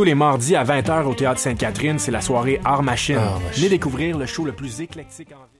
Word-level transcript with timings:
Tous 0.00 0.04
les 0.04 0.14
mardis 0.14 0.56
à 0.56 0.64
20h 0.64 1.04
au 1.04 1.12
Théâtre 1.12 1.40
Sainte-Catherine, 1.40 1.98
c'est 1.98 2.10
la 2.10 2.22
soirée 2.22 2.58
Art 2.64 2.82
Machine. 2.82 3.20
Venez 3.52 3.68
découvrir 3.68 4.16
le 4.16 4.24
show 4.24 4.46
le 4.46 4.52
plus 4.52 4.80
éclectique 4.80 5.28
en 5.32 5.44
ville. 5.52 5.59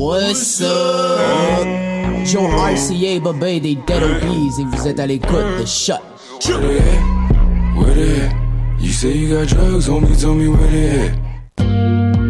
What's 0.00 0.62
up? 0.62 1.66
Joe 2.24 2.48
RCA, 2.48 3.20
Babé, 3.20 3.60
des 3.60 3.74
Dead 3.86 4.02
Obies, 4.02 4.58
et 4.58 4.64
vous 4.64 4.88
êtes 4.88 4.98
à 4.98 5.06
l'écoute 5.06 5.60
de 5.60 5.66
Shut. 5.66 6.00
Where 6.46 6.58
they 6.58 6.78
at? 6.78 7.76
Where 7.76 7.94
they 7.94 8.22
at? 8.22 8.32
You 8.78 8.92
say 8.92 9.12
you 9.12 9.36
got 9.36 9.48
drugs, 9.48 9.90
homie, 9.90 10.18
tell 10.18 10.32
me 10.32 10.48
where 10.48 10.70
they 10.70 11.08
at. 11.08 12.29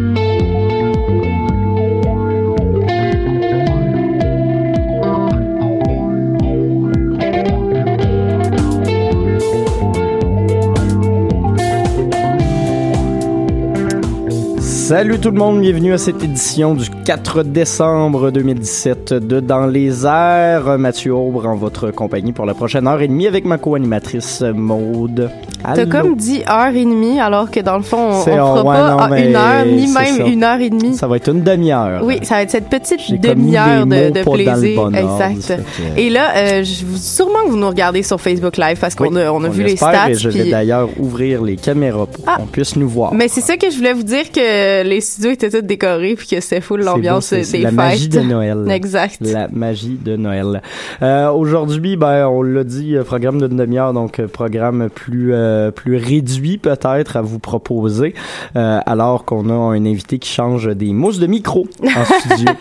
Salut 14.91 15.21
tout 15.21 15.31
le 15.31 15.37
monde, 15.37 15.61
bienvenue 15.61 15.93
à 15.93 15.97
cette 15.97 16.21
édition 16.21 16.75
du 16.75 16.89
4 16.89 17.43
décembre 17.43 18.29
2017 18.29 19.13
de 19.13 19.39
Dans 19.39 19.65
les 19.65 20.05
airs. 20.05 20.77
Mathieu 20.77 21.13
Aubre 21.13 21.45
en 21.47 21.55
votre 21.55 21.91
compagnie 21.91 22.33
pour 22.33 22.45
la 22.45 22.53
prochaine 22.53 22.87
heure 22.87 22.99
et 22.99 23.07
demie 23.07 23.25
avec 23.25 23.45
ma 23.45 23.57
co-animatrice 23.57 24.41
Maude. 24.41 25.31
T'as 25.63 25.85
comme 25.85 26.15
dit 26.15 26.41
heure 26.49 26.73
et 26.75 26.83
demie, 26.85 27.19
alors 27.19 27.49
que 27.51 27.59
dans 27.59 27.77
le 27.77 27.83
fond, 27.83 27.97
on, 27.97 28.19
on 28.19 28.21
fera 28.23 28.63
ouais, 28.63 28.97
pas 28.97 29.07
non, 29.09 29.15
une 29.15 29.35
heure, 29.35 29.65
ni 29.65 29.87
même 29.91 30.17
ça. 30.17 30.23
une 30.25 30.43
heure 30.43 30.59
et 30.59 30.69
demie. 30.69 30.95
Ça 30.95 31.07
va 31.07 31.17
être 31.17 31.29
une 31.29 31.43
demi-heure. 31.43 32.01
Oui, 32.03 32.19
ça 32.23 32.35
va 32.35 32.41
être 32.43 32.51
cette 32.51 32.69
petite 32.69 33.19
demi-heure 33.21 33.85
de, 33.85 34.09
de 34.11 34.23
plaisir. 34.23 34.75
bon 34.81 34.93
exact. 34.93 35.47
que- 35.95 35.99
Et 35.99 36.09
là, 36.09 36.29
euh, 36.35 36.63
je 36.63 36.83
sûrement 36.97 37.43
que 37.45 37.49
vous 37.51 37.57
nous 37.57 37.67
regardez 37.69 38.03
sur 38.03 38.19
Facebook 38.19 38.57
Live 38.57 38.77
parce 38.79 38.95
qu'on 38.95 39.13
Oui, 39.13 39.21
a, 39.21 39.33
on 39.33 39.43
a 39.43 39.49
vu 39.49 39.63
les 39.63 39.75
stats. 39.75 40.09
Et 40.09 40.13
je 40.15 40.29
vais 40.29 40.41
puis- 40.43 40.51
d'ailleurs 40.51 40.89
ouvrir 40.99 41.41
les 41.41 41.55
caméras 41.55 42.05
pour 42.05 42.23
Ah. 42.27 42.37
qu'on 42.37 42.45
puisse 42.47 42.75
nous 42.75 42.89
voir. 42.89 43.13
Mais 43.13 43.27
c'est 43.27 43.41
ça 43.41 43.57
que 43.57 43.69
je 43.69 43.77
voulais 43.77 43.93
vous 43.93 44.03
dire 44.03 44.31
que 44.31 44.83
les 44.83 45.01
studios 45.01 45.31
étaient 45.31 45.49
tous 45.49 45.61
décorés 45.61 46.15
puis 46.15 46.27
que 46.27 46.39
c'était 46.41 46.61
C'est 46.61 46.77
l'ambiance 46.77 47.31
des 47.33 47.43
fêtes. 47.43 47.61
la 47.63 47.71
magie 47.71 48.09
de 48.09 48.19
Noël. 48.21 48.65
Exact. 48.69 49.17
La 49.21 49.47
magie 49.51 49.97
de 50.03 50.15
Noël. 50.15 50.61
Euh, 51.01 51.29
Aujourd'hui, 51.31 51.95
ben, 51.97 52.27
on 52.27 52.41
l'a 52.43 52.63
dit, 52.63 52.95
euh, 52.95 53.03
programme 53.03 53.39
d'une 53.39 53.57
demi-heure, 53.57 53.93
donc 53.93 54.21
programme 54.27 54.89
plus 54.93 55.33
euh, 55.33 55.50
plus 55.75 55.97
réduit 55.97 56.57
peut-être 56.57 57.17
à 57.17 57.21
vous 57.21 57.39
proposer, 57.39 58.13
euh, 58.55 58.79
alors 58.85 59.25
qu'on 59.25 59.49
a 59.49 59.53
un 59.53 59.85
invité 59.85 60.19
qui 60.19 60.29
change 60.29 60.67
des 60.75 60.93
mousses 60.93 61.19
de 61.19 61.27
micro 61.27 61.67
en 61.83 62.03
studio. 62.19 62.51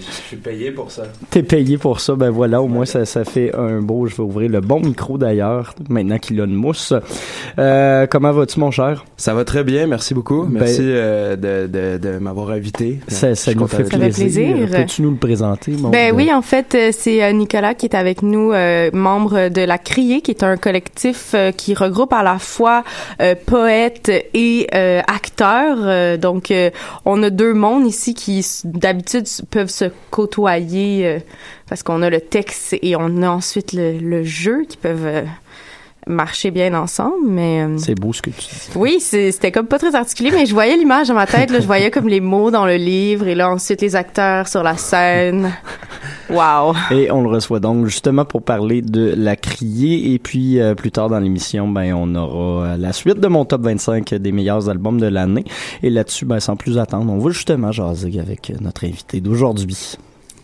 Je 0.00 0.26
suis 0.28 0.36
payé 0.36 0.70
pour 0.70 0.90
ça. 0.90 1.02
T'es 1.30 1.42
payé 1.42 1.78
pour 1.78 2.00
ça, 2.00 2.14
ben 2.14 2.30
voilà, 2.30 2.62
au 2.62 2.68
moins 2.68 2.84
ça, 2.86 3.04
ça 3.04 3.24
fait 3.24 3.54
un 3.54 3.80
beau. 3.80 4.06
Je 4.06 4.16
vais 4.16 4.22
ouvrir 4.22 4.50
le 4.50 4.60
bon 4.60 4.80
micro 4.80 5.18
d'ailleurs, 5.18 5.74
maintenant 5.88 6.18
qu'il 6.18 6.40
a 6.40 6.44
une 6.44 6.54
mousse. 6.54 6.92
Euh, 7.58 8.06
comment 8.08 8.32
vas-tu, 8.32 8.60
mon 8.60 8.70
cher? 8.70 9.04
Ça 9.16 9.34
va 9.34 9.44
très 9.44 9.64
bien, 9.64 9.86
merci 9.86 10.14
beaucoup. 10.14 10.44
Ben- 10.44 10.60
Merci 10.62 10.80
euh, 10.82 11.36
de, 11.36 11.66
de, 11.66 11.98
de 11.98 12.18
m'avoir 12.18 12.50
invité. 12.50 13.00
Ça, 13.08 13.34
ça 13.34 13.52
nous 13.54 13.66
fait 13.66 13.84
plaisir. 13.84 14.14
plaisir. 14.54 14.68
Peux-tu 14.70 15.02
nous 15.02 15.10
le 15.10 15.16
présenter, 15.16 15.72
mon 15.72 15.90
Ben 15.90 16.14
oui, 16.14 16.32
en 16.32 16.42
fait, 16.42 16.74
euh, 16.74 16.90
c'est 16.92 17.22
euh, 17.22 17.32
Nicolas 17.32 17.74
qui 17.74 17.86
est 17.86 17.96
avec 17.96 18.22
nous, 18.22 18.52
euh, 18.52 18.90
membre 18.92 19.48
de 19.48 19.60
La 19.62 19.78
Criée, 19.78 20.20
qui 20.20 20.30
est 20.30 20.42
un 20.42 20.56
collectif 20.56 21.32
euh, 21.34 21.50
qui 21.52 21.74
regroupe 21.74 21.91
à 22.10 22.22
la 22.22 22.38
fois 22.38 22.84
euh, 23.20 23.34
poètes 23.34 24.10
et 24.34 24.66
euh, 24.74 25.00
acteurs. 25.06 25.78
Euh, 25.80 26.16
donc, 26.16 26.52
on 27.04 27.22
a 27.22 27.30
deux 27.30 27.54
mondes 27.54 27.86
ici 27.86 28.14
qui, 28.14 28.46
d'habitude, 28.64 29.26
peuvent 29.50 29.70
se 29.70 29.86
côtoyer 30.10 31.22
parce 31.68 31.82
qu'on 31.82 32.02
a 32.02 32.10
le 32.10 32.20
texte 32.20 32.76
et 32.82 32.96
on 32.96 33.22
a 33.22 33.28
ensuite 33.28 33.72
le, 33.72 34.22
jeu 34.24 34.64
qui 34.68 34.76
peuvent 34.76 35.24
marcher 36.06 36.50
bien 36.50 36.74
ensemble. 36.74 37.28
Mais 37.28 37.62
euh, 37.62 37.78
C'est 37.78 37.94
beau 37.94 38.12
ce 38.12 38.22
que 38.22 38.30
tu 38.30 38.40
dis. 38.40 38.70
oui, 38.76 39.00
c'était 39.00 39.52
comme 39.52 39.66
pas 39.66 39.78
très 39.78 39.94
articulé, 39.94 40.30
mais 40.30 40.46
je 40.46 40.54
voyais 40.54 40.76
l'image 40.76 41.08
dans 41.08 41.14
ma 41.14 41.26
tête. 41.26 41.50
Là, 41.50 41.60
je 41.60 41.66
voyais 41.66 41.90
comme 41.90 42.08
les 42.08 42.20
mots 42.20 42.50
dans 42.50 42.66
le 42.66 42.76
livre 42.76 43.26
et 43.26 43.34
là 43.34 43.50
ensuite 43.50 43.80
les 43.80 43.96
acteurs 43.96 44.48
sur 44.48 44.62
la 44.62 44.76
scène. 44.76 45.52
Wow. 46.30 46.74
Et 46.90 47.10
on 47.10 47.22
le 47.22 47.28
reçoit 47.28 47.60
donc 47.60 47.86
justement 47.86 48.24
pour 48.24 48.42
parler 48.42 48.82
de 48.82 49.14
la 49.16 49.36
criée. 49.36 50.14
Et 50.14 50.18
puis 50.18 50.60
euh, 50.60 50.74
plus 50.74 50.90
tard 50.90 51.08
dans 51.08 51.20
l'émission, 51.20 51.68
ben 51.68 51.92
on 51.94 52.14
aura 52.14 52.66
euh, 52.66 52.76
la 52.76 52.92
suite 52.92 53.20
de 53.20 53.28
mon 53.28 53.44
top 53.44 53.62
25 53.62 54.14
des 54.14 54.32
meilleurs 54.32 54.68
albums 54.68 55.00
de 55.00 55.06
l'année. 55.06 55.44
Et 55.82 55.90
là-dessus, 55.90 56.24
ben 56.24 56.40
sans 56.40 56.56
plus 56.56 56.78
attendre, 56.78 57.12
on 57.12 57.18
va 57.18 57.30
justement 57.30 57.72
jaser 57.72 58.18
avec 58.18 58.52
notre 58.60 58.84
invité 58.84 59.20
d'aujourd'hui. 59.20 59.96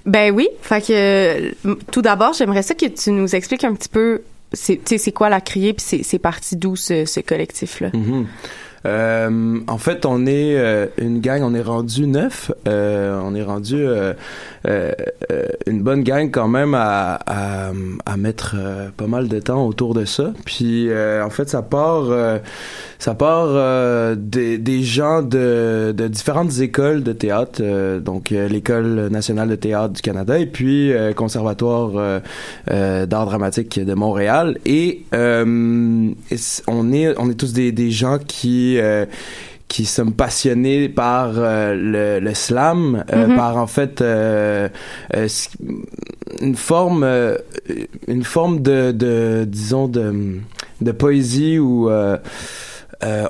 Ben 0.06 0.32
oui. 0.34 0.48
Fait 0.62 0.80
que 0.80 0.92
euh, 0.92 1.74
tout 1.90 2.02
d'abord, 2.02 2.32
j'aimerais 2.32 2.62
ça 2.62 2.74
que 2.74 2.86
tu 2.86 3.10
nous 3.10 3.34
expliques 3.34 3.64
un 3.64 3.74
petit 3.74 3.88
peu. 3.90 4.22
C'est, 4.52 4.80
c'est 4.98 5.12
quoi 5.12 5.28
la 5.28 5.40
criée 5.40 5.74
puis 5.74 6.02
c'est, 6.02 6.18
parti 6.18 6.56
d'où 6.56 6.76
ce, 6.76 7.04
ce 7.04 7.20
collectif-là? 7.20 7.90
Mhm. 7.92 8.26
Euh, 8.88 9.60
en 9.66 9.78
fait, 9.78 10.06
on 10.06 10.26
est 10.26 10.56
euh, 10.56 10.86
une 10.96 11.20
gang, 11.20 11.42
on 11.42 11.54
est 11.54 11.62
rendu 11.62 12.06
neuf. 12.06 12.50
Euh, 12.66 13.20
on 13.22 13.34
est 13.34 13.42
rendu 13.42 13.84
une 15.66 15.82
bonne 15.82 16.02
gang 16.02 16.30
quand 16.30 16.48
même 16.48 16.74
à, 16.74 17.72
mettre 18.16 18.56
pas 18.96 19.06
mal 19.06 19.28
de 19.28 19.38
temps 19.38 19.64
autour 19.66 19.94
de 19.94 20.04
ça. 20.04 20.32
Puis 20.44 20.90
en 20.92 21.30
fait, 21.30 21.48
ça 21.48 21.62
part, 21.62 22.06
ça 22.98 23.14
part 23.14 24.16
des, 24.16 24.82
gens 24.82 25.22
de, 25.22 25.94
différentes 26.08 26.58
écoles 26.60 27.02
de 27.02 27.12
théâtre, 27.12 27.62
donc 28.00 28.30
l'école 28.30 29.08
nationale 29.10 29.48
de 29.48 29.54
théâtre 29.54 29.94
du 29.94 30.02
Canada 30.02 30.38
et 30.38 30.46
puis 30.46 30.92
conservatoire 31.16 32.20
d'art 32.66 33.26
dramatique 33.26 33.78
de 33.78 33.94
Montréal. 33.94 34.58
Et, 34.66 35.04
on 35.12 36.92
est 36.92 37.14
on 37.18 37.30
est 37.30 37.34
tous 37.38 37.52
des 37.52 37.90
gens 37.90 38.18
qui 38.18 38.77
euh, 38.78 39.06
qui 39.68 39.84
sommes 39.84 40.14
passionnés 40.14 40.88
par 40.88 41.32
euh, 41.36 41.74
le, 41.74 42.20
le 42.24 42.34
slam, 42.34 43.04
euh, 43.12 43.26
Mhm. 43.26 43.36
par 43.36 43.56
en 43.58 43.66
fait 43.66 44.00
euh, 44.00 44.68
une 46.40 46.56
forme 46.56 47.06
une 48.06 48.24
forme 48.24 48.62
de, 48.62 48.92
de 48.92 49.44
disons 49.46 49.88
de 49.88 50.38
de 50.80 50.92
poésie 50.92 51.58
où 51.58 51.90
on, 51.90 52.18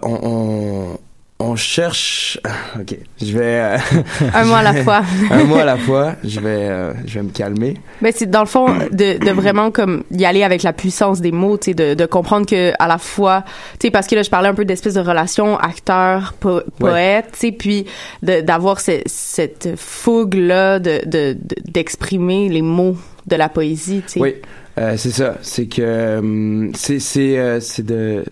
on 0.03 0.98
on 1.41 1.54
cherche 1.54 2.41
ok 2.81 2.97
je 3.22 3.32
vais 3.32 3.60
euh, 3.60 3.78
Un 4.34 4.44
mot 4.44 4.54
à 4.54 4.62
la 4.62 4.75
fois. 4.82 5.03
un 5.31 5.44
mot 5.44 5.56
à 5.56 5.65
la 5.65 5.76
fois 5.76 6.16
je 6.25 6.41
vais 6.41 6.49
euh, 6.69 6.93
je 7.06 7.15
vais 7.15 7.22
me 7.22 7.31
calmer 7.31 7.75
Ben 8.03 8.12
c'est 8.15 8.28
dans 8.28 8.41
le 8.41 8.47
fond 8.47 8.66
de, 8.91 9.25
de 9.25 9.31
vraiment 9.31 9.71
comme 9.71 10.03
y 10.10 10.25
aller 10.25 10.43
avec 10.43 10.62
la 10.65 10.72
puissance 10.72 11.21
des 11.21 11.31
mots, 11.32 11.56
tu 11.56 11.66
sais, 11.66 11.75
de, 11.75 11.94
de 11.94 12.06
comprendre 12.06 12.47
que 12.47 12.72
à 12.81 12.88
la 12.88 12.99
fois, 12.99 13.44
tu 13.78 13.87
sais, 13.87 13.91
parce 13.93 14.06
que 14.09 14.15
là 14.16 14.22
je 14.22 14.31
parlais 14.31 14.49
un 14.49 14.54
peu 14.54 14.65
d'espèce 14.65 14.94
de 14.94 15.00
relation 15.00 15.56
acteur 15.59 16.34
po- 16.41 16.62
poète, 16.78 17.26
tu 17.32 17.38
sais, 17.38 17.53
puis 17.53 17.87
d'avoir 18.22 18.81
ce- 18.81 19.03
cette 19.06 19.70
fougue 19.76 20.34
là 20.34 20.78
de 20.81 21.00
de- 21.06 21.34
de- 21.34 21.56
d'exprimer 21.70 22.49
les 22.49 22.62
mots 22.62 22.97
de 23.26 23.37
la 23.37 23.49
poésie, 23.49 24.03
tu 24.06 24.15
sais. 24.15 24.20
Oui, 24.20 24.34
euh, 24.78 24.94
c'est 24.97 25.10
ça. 25.10 25.37
C'est 25.43 25.67
que 25.67 26.19
hum, 26.19 26.73
c'est 26.75 26.99
c'est 26.99 27.38
euh, 27.38 27.61
c'est 27.61 27.84
de 27.84 28.25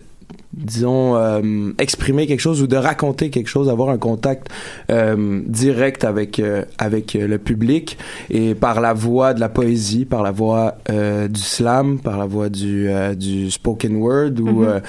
disons 0.56 1.16
euh, 1.16 1.70
exprimer 1.78 2.26
quelque 2.26 2.40
chose 2.40 2.62
ou 2.62 2.66
de 2.66 2.76
raconter 2.76 3.30
quelque 3.30 3.48
chose, 3.48 3.68
avoir 3.68 3.90
un 3.90 3.98
contact 3.98 4.48
euh, 4.90 5.40
direct 5.46 6.04
avec 6.04 6.40
euh, 6.40 6.62
avec 6.78 7.14
euh, 7.14 7.26
le 7.28 7.38
public 7.38 7.98
et 8.30 8.54
par 8.54 8.80
la 8.80 8.92
voix 8.94 9.34
de 9.34 9.40
la 9.40 9.48
poésie, 9.48 10.04
par 10.04 10.22
la 10.22 10.30
voix 10.32 10.76
euh, 10.90 11.28
du 11.28 11.40
slam, 11.40 11.98
par 11.98 12.18
la 12.18 12.26
voix 12.26 12.48
du 12.48 12.88
euh, 12.88 13.14
du 13.14 13.50
spoken 13.50 13.96
word 13.96 14.40
ou 14.40 14.46
Mhm. 14.62 14.64
euh, 14.68 14.80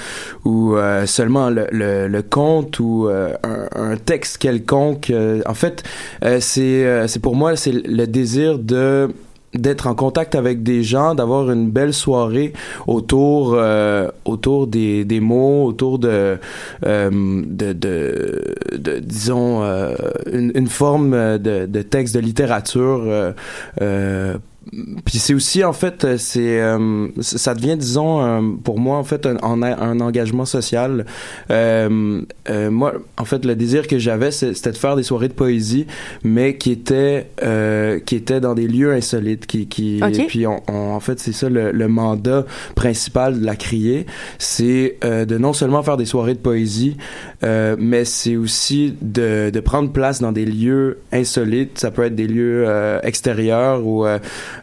ou 0.45 0.75
euh, 0.75 1.05
seulement 1.05 1.49
le, 1.49 1.67
le, 1.71 2.07
le 2.07 2.21
conte 2.21 2.79
ou 2.79 3.07
euh, 3.07 3.33
un, 3.43 3.91
un 3.91 3.97
texte 3.97 4.37
quelconque. 4.37 5.11
En 5.45 5.53
fait, 5.53 5.83
c'est 6.39 7.07
c'est 7.07 7.19
pour 7.21 7.35
moi 7.35 7.55
c'est 7.55 7.71
le 7.71 8.05
désir 8.07 8.57
de 8.59 9.09
d'être 9.53 9.87
en 9.87 9.95
contact 9.95 10.35
avec 10.35 10.63
des 10.63 10.83
gens, 10.83 11.15
d'avoir 11.15 11.49
une 11.51 11.69
belle 11.69 11.93
soirée 11.93 12.53
autour 12.85 13.53
euh, 13.55 14.09
autour 14.25 14.67
des, 14.67 15.05
des 15.05 15.19
mots, 15.19 15.65
autour 15.65 15.99
de 15.99 16.37
euh, 16.85 17.09
de, 17.45 17.73
de, 17.73 18.55
de, 18.77 18.99
disons 18.99 19.63
euh, 19.63 19.95
une, 20.31 20.51
une 20.55 20.67
forme 20.67 21.11
de, 21.37 21.65
de 21.65 21.81
texte 21.81 22.13
de 22.15 22.19
littérature 22.19 23.03
euh, 23.05 23.31
euh, 23.81 24.37
puis 25.05 25.19
c'est 25.19 25.33
aussi 25.33 25.63
en 25.63 25.73
fait 25.73 26.03
euh, 26.03 26.17
c'est 26.17 26.59
euh, 26.59 27.07
ça 27.21 27.53
devient 27.53 27.77
disons 27.77 28.21
euh, 28.21 28.41
pour 28.63 28.79
moi 28.79 28.97
en 28.97 29.03
fait 29.03 29.25
un, 29.25 29.37
un, 29.43 29.61
un 29.63 29.99
engagement 29.99 30.45
social 30.45 31.05
euh, 31.51 32.21
euh, 32.49 32.69
moi 32.71 32.93
en 33.17 33.25
fait 33.25 33.45
le 33.45 33.55
désir 33.55 33.87
que 33.87 33.97
j'avais 33.99 34.31
c'était 34.31 34.71
de 34.71 34.77
faire 34.77 34.95
des 34.95 35.03
soirées 35.03 35.27
de 35.27 35.33
poésie 35.33 35.87
mais 36.23 36.57
qui 36.57 36.71
étaient 36.71 37.27
euh, 37.43 37.99
qui 37.99 38.15
étaient 38.15 38.39
dans 38.39 38.55
des 38.55 38.67
lieux 38.67 38.93
insolites 38.93 39.45
qui 39.47 39.67
qui 39.67 39.99
Ok. 40.03 40.25
puis 40.27 40.47
on, 40.47 40.61
on- 40.67 40.95
en 40.95 40.99
fait 40.99 41.19
c'est 41.19 41.31
ça 41.33 41.49
le, 41.49 41.71
le 41.71 41.87
mandat 41.87 42.45
principal 42.75 43.39
de 43.39 43.45
la 43.45 43.55
criée 43.55 44.05
c'est 44.39 44.97
euh, 45.03 45.25
de 45.25 45.37
non 45.37 45.53
seulement 45.53 45.83
faire 45.83 45.97
des 45.97 46.05
soirées 46.05 46.33
de 46.33 46.39
poésie 46.39 46.97
euh, 47.43 47.75
mais 47.79 48.05
c'est 48.05 48.35
aussi 48.35 48.95
de, 49.01 49.49
de 49.49 49.59
prendre 49.59 49.91
place 49.91 50.21
dans 50.21 50.31
des 50.31 50.45
lieux 50.45 50.97
insolites 51.11 51.77
ça 51.79 51.91
peut 51.91 52.03
être 52.03 52.15
des 52.15 52.27
lieux 52.27 52.63
euh, 52.67 52.99
extérieurs 53.03 53.85
ou 53.85 54.05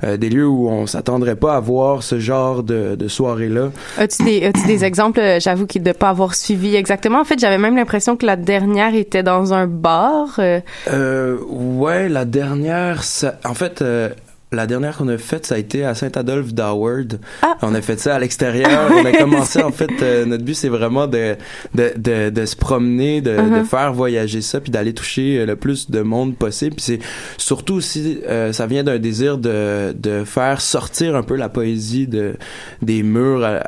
euh, 0.02 0.16
des 0.16 0.28
lieux 0.28 0.46
où 0.46 0.68
on 0.68 0.86
s'attendrait 0.86 1.36
pas 1.36 1.56
à 1.56 1.60
voir 1.60 2.02
ce 2.02 2.18
genre 2.18 2.62
de, 2.62 2.94
de 2.94 3.08
soirée 3.08 3.48
là 3.48 3.70
As-tu 3.98 4.22
des, 4.24 4.84
exemples? 4.84 5.20
Euh, 5.20 5.38
J'avoue 5.40 5.66
de 5.66 5.92
pas 5.92 6.08
avoir 6.10 6.34
suivi 6.34 6.74
exactement? 6.74 7.20
En 7.20 7.24
fait, 7.24 7.38
j'avais 7.38 7.58
même 7.58 7.76
l'impression 7.76 8.16
que 8.16 8.26
la 8.26 8.36
dernière 8.36 8.94
était 8.94 9.22
dans 9.22 9.52
un 9.54 9.66
bar. 9.66 10.36
euh, 10.38 10.60
Euh, 10.88 11.38
ouais, 11.48 12.08
la 12.08 12.24
dernière, 12.24 13.02
ça, 13.02 13.34
en 13.44 13.54
fait, 13.54 13.82
euh, 13.82 14.08
la 14.54 14.66
dernière 14.66 14.96
qu'on 14.96 15.08
a 15.08 15.18
faite, 15.18 15.46
ça 15.46 15.54
a 15.56 15.58
été 15.58 15.84
à 15.84 15.94
Saint-Adolphe 15.94 16.52
d'Howard. 16.54 17.18
Ah. 17.42 17.56
On 17.62 17.74
a 17.74 17.80
fait 17.80 17.98
ça 18.00 18.14
à 18.14 18.18
l'extérieur. 18.18 18.90
on 18.92 19.04
a 19.04 19.12
commencé, 19.18 19.62
en 19.62 19.70
fait, 19.72 19.90
euh, 20.02 20.24
notre 20.24 20.44
but, 20.44 20.54
c'est 20.54 20.68
vraiment 20.68 21.06
de, 21.06 21.36
de, 21.74 21.92
de, 21.96 22.30
de 22.30 22.46
se 22.46 22.56
promener, 22.56 23.20
de, 23.20 23.30
de 23.30 23.36
Uh-huh. 23.54 23.64
faire 23.64 23.92
voyager 23.92 24.40
ça, 24.40 24.60
puis 24.60 24.70
d'aller 24.72 24.92
toucher 24.94 25.38
euh, 25.40 25.46
le 25.46 25.56
plus 25.56 25.90
de 25.90 26.00
monde 26.00 26.34
possible. 26.36 26.76
Puis 26.76 26.84
c'est 26.84 26.98
surtout 27.36 27.74
aussi, 27.74 28.18
euh, 28.28 28.52
ça 28.52 28.66
vient 28.66 28.82
d'un 28.84 28.98
désir 28.98 29.38
de, 29.38 29.92
de 29.96 30.24
faire 30.24 30.60
sortir 30.60 31.14
un 31.16 31.22
peu 31.22 31.36
la 31.36 31.48
poésie 31.48 32.06
de, 32.06 32.34
des 32.82 33.02
murs, 33.02 33.42
euh, 33.44 33.60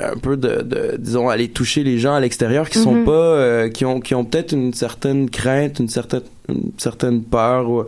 un 0.00 0.16
peu 0.16 0.36
de, 0.36 0.62
de, 0.62 0.96
disons, 0.98 1.28
aller 1.28 1.48
toucher 1.48 1.82
les 1.84 1.98
gens 1.98 2.14
à 2.14 2.20
l'extérieur 2.20 2.68
qui 2.70 2.78
sont 2.78 2.94
Mhm. 2.94 3.04
pas, 3.04 3.68
qui 3.70 3.84
ont, 3.84 4.00
qui 4.00 4.14
ont 4.14 4.24
peut-être 4.24 4.52
une 4.52 4.72
certaine 4.74 5.28
crainte, 5.30 5.78
une 5.78 5.88
certaine 5.88 6.22
une 6.52 6.72
certaine 6.78 7.22
peur 7.22 7.68
ou, 7.70 7.84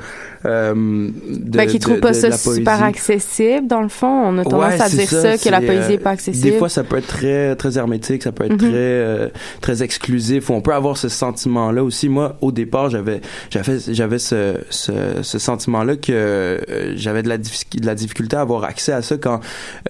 euh, 0.47 0.75
de, 0.75 1.57
ben, 1.57 1.67
qui 1.67 1.79
trouvent 1.79 1.97
de- 1.97 2.01
pas 2.01 2.11
de 2.11 2.15
ça 2.15 2.33
super 2.33 2.83
accessible, 2.83 3.67
dans 3.67 3.81
le 3.83 3.89
fond. 3.89 4.07
On 4.07 4.39
a 4.39 4.45
tendance 4.45 4.61
Ouais, 4.75 4.81
à 4.81 4.89
dire 4.89 5.09
ça, 5.09 5.23
ça, 5.37 5.39
que 5.39 5.49
la 5.51 5.61
poésie 5.61 5.93
euh, 5.93 5.95
est 5.95 5.99
pas 5.99 6.11
accessible. 6.11 6.43
Des 6.51 6.59
fois, 6.59 6.69
ça 6.69 6.85
peut 6.85 6.97
être 6.99 7.07
très 7.07 7.57
très 7.57 7.79
hermétique, 7.79 8.23
ça 8.23 8.33
peut 8.33 8.45
être 8.45 8.53
Mhm. 8.53 8.59
très 8.59 8.71
euh, 8.75 9.29
très 9.61 9.83
exclusif. 9.83 10.51
On 10.51 10.61
peut 10.61 10.75
avoir 10.75 10.97
ce 10.97 11.09
sentiment-là 11.09 11.83
aussi. 11.85 12.09
Moi, 12.09 12.37
au 12.41 12.53
départ, 12.53 12.91
j'avais 12.91 13.21
j'avais 13.51 13.79
j'avais 13.89 14.19
ce, 14.19 14.57
ce, 14.71 14.93
ce 15.23 15.39
sentiment-là 15.39 15.97
que 15.97 16.13
euh, 16.13 16.93
j'avais 16.97 17.23
de 17.23 17.29
la 17.29 17.39
difficulté 17.39 17.81
de 17.81 17.87
la 17.87 17.95
difficulté 17.95 18.37
à 18.37 18.41
avoir 18.41 18.65
accès 18.65 18.93
à 18.93 19.03
ça 19.03 19.17
quand 19.17 19.41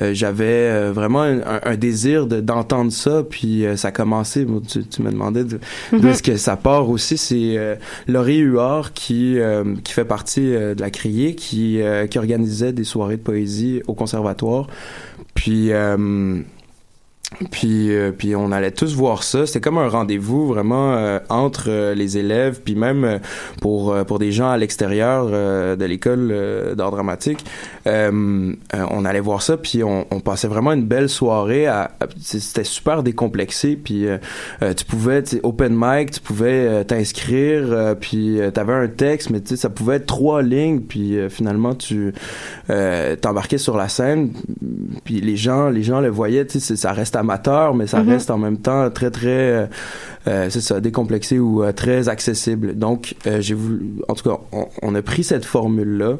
euh, 0.02 0.12
j'avais 0.14 0.44
euh, 0.46 0.92
vraiment 0.94 1.22
un, 1.22 1.38
un- 1.38 1.60
un 1.64 1.76
désir 1.76 2.26
de 2.26 2.40
d'entendre 2.40 2.92
ça. 2.92 3.22
Puis 3.28 3.64
euh, 3.66 3.76
ça 3.76 3.88
a 3.88 3.92
commencé. 3.92 4.44
bon, 4.44 4.60
tu, 4.60 4.84
tu 4.84 5.02
me 5.02 5.10
demandais 5.10 5.44
de- 5.44 5.58
d'où 5.92 5.98
Mhm. 5.98 6.08
est-ce 6.08 6.22
que 6.22 6.36
ça 6.36 6.56
part 6.56 6.88
aussi. 6.90 7.16
C'est 7.16 7.54
euh, 7.56 7.74
Laurie 8.08 8.38
Huard 8.38 8.63
qui 8.94 9.38
euh, 9.38 9.76
qui 9.82 9.92
fait 9.92 10.04
partie 10.04 10.54
euh, 10.54 10.74
de 10.74 10.80
la 10.80 10.90
Criée, 10.90 11.34
qui 11.34 11.80
euh, 11.80 12.06
qui 12.06 12.18
organisait 12.18 12.72
des 12.72 12.84
soirées 12.84 13.16
de 13.16 13.22
poésie 13.22 13.82
au 13.86 13.94
conservatoire. 13.94 14.66
Puis 15.34 15.70
puis, 17.50 17.90
puis 18.16 18.36
on 18.36 18.52
allait 18.52 18.70
tous 18.70 18.94
voir 18.94 19.24
ça. 19.24 19.44
C'était 19.44 19.60
comme 19.60 19.78
un 19.78 19.88
rendez-vous 19.88 20.46
vraiment 20.46 21.18
entre 21.28 21.92
les 21.92 22.16
élèves, 22.16 22.60
puis 22.64 22.76
même 22.76 23.18
pour 23.60 23.92
pour 24.06 24.20
des 24.20 24.30
gens 24.30 24.50
à 24.50 24.56
l'extérieur 24.56 25.26
de 25.76 25.84
l'école 25.84 26.74
d'art 26.76 26.92
dramatique. 26.92 27.44
Euh, 27.86 28.52
euh, 28.74 28.86
on 28.90 29.04
allait 29.04 29.20
voir 29.20 29.42
ça, 29.42 29.56
puis 29.56 29.82
on, 29.84 30.06
on 30.10 30.20
passait 30.20 30.48
vraiment 30.48 30.72
une 30.72 30.84
belle 30.84 31.08
soirée. 31.08 31.66
À, 31.66 31.90
à- 32.00 32.06
c'était 32.20 32.64
super 32.64 33.02
décomplexé, 33.02 33.76
puis 33.76 34.06
euh, 34.06 34.18
tu 34.76 34.84
pouvais, 34.84 35.22
open 35.42 35.74
mic, 35.76 36.10
tu 36.12 36.20
pouvais 36.20 36.84
t'inscrire, 36.84 37.94
puis 38.00 38.40
euh, 38.40 38.50
t'avais 38.50 38.72
un 38.72 38.88
texte, 38.88 39.30
mais 39.30 39.40
ça 39.56 39.68
pouvait 39.68 39.96
être 39.96 40.06
trois 40.06 40.42
lignes, 40.42 40.80
puis 40.80 41.18
euh, 41.18 41.28
finalement 41.28 41.74
tu 41.74 42.12
euh, 42.70 43.16
t'embarquais 43.16 43.58
sur 43.58 43.76
la 43.76 43.88
scène, 43.88 44.30
puis 45.04 45.20
les 45.20 45.36
gens, 45.36 45.68
les 45.68 45.82
gens 45.82 46.00
le 46.00 46.08
voyaient, 46.08 46.46
tu 46.46 46.54
sais, 46.54 46.60
c'est- 46.60 46.76
ça 46.76 46.92
reste 46.92 47.16
amateur, 47.16 47.74
mais 47.74 47.86
ça 47.86 48.02
Mhm. 48.02 48.08
reste 48.10 48.30
en 48.30 48.38
même 48.38 48.58
temps 48.58 48.90
très 48.90 49.10
très, 49.10 49.28
euh, 49.28 49.66
euh, 50.26 50.48
c'est 50.48 50.60
ça, 50.60 50.80
décomplexé 50.80 51.38
ou 51.38 51.62
euh, 51.62 51.72
très 51.72 52.08
accessible. 52.08 52.76
Donc 52.76 53.14
euh, 53.26 53.40
j'ai 53.40 53.54
voulu, 53.54 53.96
en 54.08 54.14
tout 54.14 54.28
cas, 54.28 54.38
on, 54.52 54.66
on 54.82 54.94
a 54.94 55.02
pris 55.02 55.22
cette 55.24 55.44
formule 55.44 55.98
là 55.98 56.16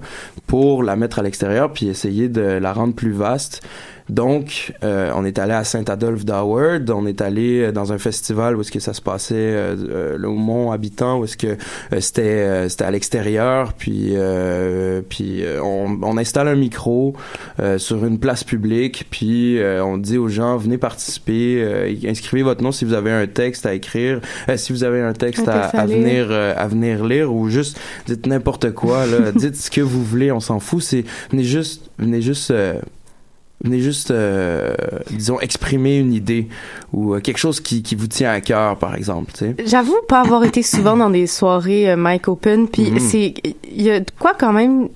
pour 0.47 0.83
la 0.83 0.97
mettre 0.97 1.19
à 1.19 1.23
l'extérieur, 1.23 1.73
puis 1.73 1.89
essayer 1.89 2.29
de 2.29 2.43
la 2.43 2.73
rendre 2.73 2.95
plus 2.95 3.13
vaste. 3.13 3.63
Donc, 4.11 4.75
euh, 4.83 5.11
on 5.15 5.25
est 5.25 5.39
allé 5.39 5.55
à 5.55 5.65
Saint-Adolphe 5.65 6.27
d'Howard, 6.27 6.91
on 6.91 7.07
est 7.07 7.23
allé 7.23 7.61
euh, 7.63 7.73
dans 7.73 7.93
un 7.95 7.99
festival 7.99 8.55
où 8.55 8.61
est-ce 8.61 8.71
que 8.71 8.81
ça 8.81 8.93
se 8.93 9.01
passait, 9.01 9.35
euh, 9.35 9.77
euh, 9.89 10.17
le 10.19 10.29
Mont 10.29 10.73
Habitant, 10.73 11.21
où 11.21 11.25
est-ce 11.25 11.39
que 11.39 11.47
euh, 11.47 12.01
c'était 12.01 12.23
euh, 12.23 12.69
c'était 12.69 12.85
à 12.85 12.91
l'extérieur, 12.91 13.73
puis 13.73 14.11
euh, 14.13 15.01
puis 15.09 15.43
euh, 15.43 15.59
on, 15.63 15.99
on 16.03 16.19
installe 16.19 16.49
un 16.49 16.55
micro 16.55 17.15
euh, 17.61 17.79
sur 17.79 18.05
une 18.05 18.19
place 18.19 18.45
publique, 18.45 19.07
puis 19.11 19.59
euh, 19.59 19.83
on 19.83 19.97
dit 19.97 20.19
aux 20.19 20.29
gens 20.29 20.59
venez 20.59 20.77
participer, 20.77 21.63
euh, 21.63 21.95
inscrivez 22.07 22.43
votre 22.43 22.63
nom 22.63 22.73
si 22.73 22.85
vous 22.85 22.93
avez 22.93 23.11
un 23.11 23.27
texte 23.27 23.65
à 23.65 23.73
écrire, 23.73 24.21
euh, 24.51 24.59
si 24.59 24.75
vous 24.75 24.85
avez 24.85 25.01
un 25.01 25.15
texte 25.15 25.49
à, 25.49 25.69
à 25.69 25.87
venir 25.87 26.31
à 26.31 26.67
venir 26.69 27.05
lire 27.07 27.33
ou 27.33 27.49
juste 27.49 27.81
dites 28.07 28.27
n'importe 28.27 28.73
quoi 28.73 29.07
là, 29.07 29.33
dites 29.35 29.57
ce 29.57 29.71
que 29.71 29.81
vous 29.81 30.05
voulez, 30.05 30.31
on 30.31 30.41
s'en 30.41 30.61
fout, 30.61 30.83
c'est 30.83 31.05
venez 31.31 31.45
juste 31.45 31.91
venez 31.99 32.21
juste 32.21 32.51
euh, 32.51 32.75
venez 33.65 33.81
juste, 33.81 34.11
euh, 34.13 34.75
disons, 35.11 35.41
exprimer 35.41 35.97
une 35.99 36.13
idée 36.13 36.47
ou 36.93 37.15
euh, 37.15 37.21
quelque 37.21 37.39
chose 37.39 37.61
qui, 37.61 37.83
qui 37.83 37.95
vous 37.97 38.07
tient 38.07 38.31
à 38.31 38.41
cœur, 38.41 38.77
par 38.77 38.95
exemple, 38.95 39.33
tu 39.33 39.39
sais. 39.47 39.57
J'avoue 39.67 39.97
pas 40.07 40.21
avoir 40.21 40.45
été 40.45 40.63
souvent 40.63 40.97
dans 40.97 41.11
des 41.11 41.27
soirées 41.27 41.91
euh, 41.91 41.97
mic 41.99 42.29
open, 42.29 42.69
puis 42.69 42.91
Mhm. 42.91 42.99
c'est 43.01 43.35
il 43.75 43.83
y 43.83 43.91
a 43.91 44.01
de 44.01 44.07
quoi 44.19 44.35
quand 44.39 44.53
même 44.53 44.89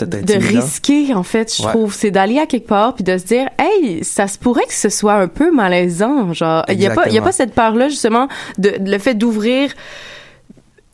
de 0.00 0.34
risquer 0.36 1.14
en 1.14 1.22
fait, 1.22 1.54
je 1.56 1.62
Ouais. 1.62 1.68
trouve, 1.70 1.94
c'est 1.94 2.10
d'aller 2.10 2.38
à 2.40 2.46
quelque 2.46 2.66
part 2.66 2.96
puis 2.96 3.04
de 3.04 3.16
se 3.16 3.24
dire 3.26 3.48
hey, 3.60 4.02
ça 4.02 4.26
se 4.26 4.38
pourrait 4.38 4.66
que 4.66 4.74
ce 4.74 4.88
soit 4.88 5.14
un 5.14 5.28
peu 5.28 5.52
malaisant, 5.52 6.32
genre 6.32 6.64
il 6.68 6.80
y 6.82 6.86
a 6.88 6.90
pas 6.90 7.06
il 7.08 7.14
y 7.14 7.18
a 7.18 7.22
pas 7.22 7.30
cette 7.30 7.54
peur 7.54 7.76
là 7.76 7.88
justement 7.88 8.26
de, 8.58 8.70
de 8.80 8.90
le 8.90 8.98
fait 8.98 9.14
d'ouvrir 9.14 9.70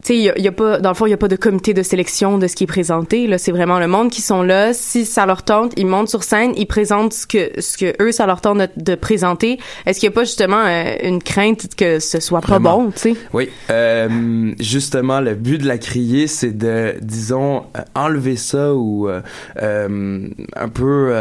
tu 0.03 0.15
sais, 0.15 0.17
il 0.17 0.23
y 0.23 0.31
a, 0.31 0.39
y 0.39 0.49
a 0.49 0.53
pas, 0.53 0.79
dans 0.79 0.89
le 0.91 0.95
fond, 0.95 1.07
il 1.07 1.11
y 1.11 1.15
a 1.15 1.19
pas 1.19 1.29
de 1.29 1.37
comité 1.37 1.75
de 1.75 1.83
sélection 1.83 2.39
de 2.39 2.47
ce 2.47 2.57
qui 2.57 2.65
est 2.65 2.67
présenté. 2.67 3.27
Là, 3.27 3.39
c'est 3.39 3.53
vraiment 3.53 3.79
le 3.79 3.87
monde 3.87 4.11
qui 4.11 4.23
sont 4.23 4.43
là. 4.43 4.73
Si 4.73 5.05
ça 5.05 5.27
leur 5.27 5.43
tente, 5.43 5.73
ils 5.77 5.87
montent 5.87 6.09
sur 6.09 6.23
scène, 6.23 6.53
ils 6.57 6.67
présentent 6.67 7.13
ce 7.13 7.27
que, 7.27 7.61
ce 7.61 7.77
que 7.77 7.95
eux, 8.03 8.13
ça 8.13 8.27
leur 8.27 8.41
tente 8.41 8.59
de, 8.59 8.69
de 8.77 8.95
présenter. 8.95 9.59
Est-ce 9.87 10.01
qu'il 10.01 10.09
y 10.09 10.13
a 10.13 10.15
pas 10.15 10.25
justement 10.25 10.63
euh, 10.65 10.95
une 11.03 11.23
crainte 11.23 11.75
que 11.77 11.99
ce 11.99 12.21
soit 12.21 12.41
pas 12.41 12.59
Vraiment. 12.59 12.85
bon, 12.85 12.91
tu 12.91 12.99
sais? 12.99 13.15
Oui, 13.33 13.51
euh, 13.71 14.53
justement, 14.59 15.21
le 15.21 15.35
but 15.35 15.59
de 15.59 15.67
la 15.69 15.79
criée, 15.79 16.27
c'est 16.27 16.57
de, 16.57 16.95
disons, 17.03 17.65
euh, 17.77 17.83
enlever 17.95 18.37
ça 18.37 18.75
ou 18.75 19.09
euh, 19.09 19.21
euh, 19.63 20.29
un 20.57 20.69
peu 20.69 21.13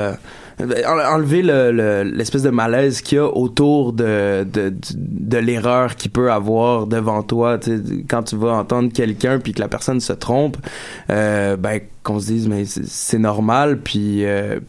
euh, 0.61 0.83
en- 0.87 1.15
enlever 1.15 1.41
le- 1.41 1.71
le- 1.71 2.03
l'espèce 2.03 2.43
de 2.43 2.49
malaise 2.49 3.01
qu'il 3.01 3.17
y 3.17 3.19
a 3.19 3.25
autour 3.27 3.93
de, 3.93 4.45
de, 4.51 5.37
l'erreur 5.37 5.95
qu'il 5.95 6.11
peut 6.11 6.31
avoir 6.31 6.87
devant 6.87 7.23
toi. 7.23 7.59
Quand 8.09 8.23
tu 8.23 8.35
vas 8.35 8.53
entendre 8.53 8.91
quelqu'un 8.91 9.39
puis 9.39 9.53
que 9.53 9.59
la 9.61 9.67
personne 9.67 9.99
se 9.99 10.13
trompe, 10.13 10.57
euh, 11.09 11.55
ben 11.57 11.79
qu'on 12.03 12.19
se 12.19 12.27
dise 12.27 12.47
mais 12.47 12.65
c'est- 12.65 13.17
normal 13.19 13.79
puis 13.79 14.25
euh, 14.25 14.59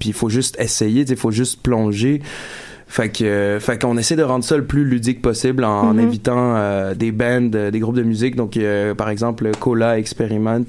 puis 0.00 0.10
il 0.10 0.14
faut 0.14 0.30
juste 0.30 0.58
essayer, 0.58 1.02
il 1.08 1.16
faut 1.16 1.30
juste 1.30 1.62
plonger. 1.62 2.22
Fait 2.94 3.08
que, 3.08 3.24
euh, 3.24 3.58
fait 3.58 3.82
qu'on 3.82 3.96
essaie 3.98 4.14
de 4.14 4.22
rendre 4.22 4.44
ça 4.44 4.56
le 4.56 4.62
plus 4.64 4.84
ludique 4.84 5.20
possible 5.20 5.64
en, 5.64 5.80
en 5.88 5.94
Mhm. 5.94 5.98
invitant 5.98 6.54
euh, 6.54 6.94
des 6.94 7.10
bands, 7.10 7.50
euh, 7.56 7.72
des 7.72 7.80
groupes 7.80 7.96
de 7.96 8.04
musique. 8.04 8.36
Donc, 8.36 8.56
euh, 8.56 8.94
par 8.94 9.08
exemple, 9.10 9.50
Cola 9.58 9.98
Experiment, 9.98 10.62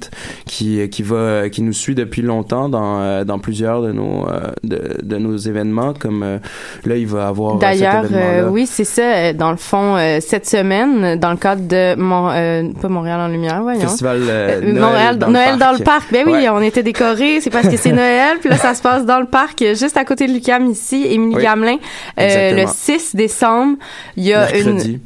qui 0.44 0.88
qui 0.88 1.04
va, 1.04 1.48
qui 1.48 1.62
nous 1.62 1.72
suit 1.72 1.94
depuis 1.94 2.22
longtemps 2.22 2.68
dans 2.68 2.98
euh, 3.00 3.22
dans 3.22 3.38
plusieurs 3.38 3.80
de 3.80 3.92
nos 3.92 4.26
euh, 4.28 4.40
de, 4.64 4.96
de 5.04 5.16
nos 5.18 5.36
événements. 5.36 5.94
Comme 5.94 6.24
euh, 6.24 6.38
là, 6.84 6.96
il 6.96 7.06
va 7.06 7.28
avoir 7.28 7.54
euh, 7.54 7.58
D'ailleurs, 7.60 8.04
euh, 8.12 8.48
oui, 8.50 8.66
c'est 8.66 8.82
ça. 8.84 9.02
euh, 9.02 9.32
Dans 9.32 9.52
le 9.52 9.56
fond, 9.56 9.94
euh, 9.96 10.18
cette 10.20 10.46
semaine, 10.48 11.20
dans 11.20 11.30
le 11.30 11.36
cadre 11.36 11.62
de 11.68 11.94
mon, 11.94 12.28
euh, 12.32 12.64
pas 12.82 12.88
Montréal 12.88 13.20
en 13.20 13.28
lumière, 13.28 13.62
voyons. 13.62 13.82
Festival 13.82 14.18
euh, 14.22 14.48
Euh, 14.48 14.60
Noël, 14.72 14.80
Montréal, 14.80 15.18
dans, 15.18 15.30
Noël 15.30 15.52
le 15.54 15.60
dans 15.60 15.72
le 15.78 15.84
parc. 15.84 16.10
Ben 16.12 16.24
oui, 16.26 16.32
Ouais. 16.32 16.48
on 16.48 16.60
était 16.60 16.82
décorés. 16.82 17.40
C'est 17.40 17.50
parce 17.50 17.68
que 17.68 17.76
c'est 17.76 17.92
Noël. 18.02 18.38
Puis 18.40 18.50
là, 18.50 18.56
ça 18.56 18.74
se 18.74 18.82
passe 18.82 19.06
dans 19.06 19.20
le 19.20 19.26
parc, 19.26 19.62
euh, 19.62 19.76
juste 19.76 19.96
à 19.96 20.04
côté 20.04 20.26
de 20.26 20.32
Lucam 20.32 20.66
ici, 20.66 21.06
Émilie 21.08 21.36
Oui. 21.36 21.42
Gamelin. 21.44 21.76
Euh, 22.18 22.52
le 22.52 22.62
Exactement. 22.62 22.98
6 22.98 23.16
décembre, 23.16 23.78
il 24.16 24.24
y 24.24 24.32
a 24.32 24.48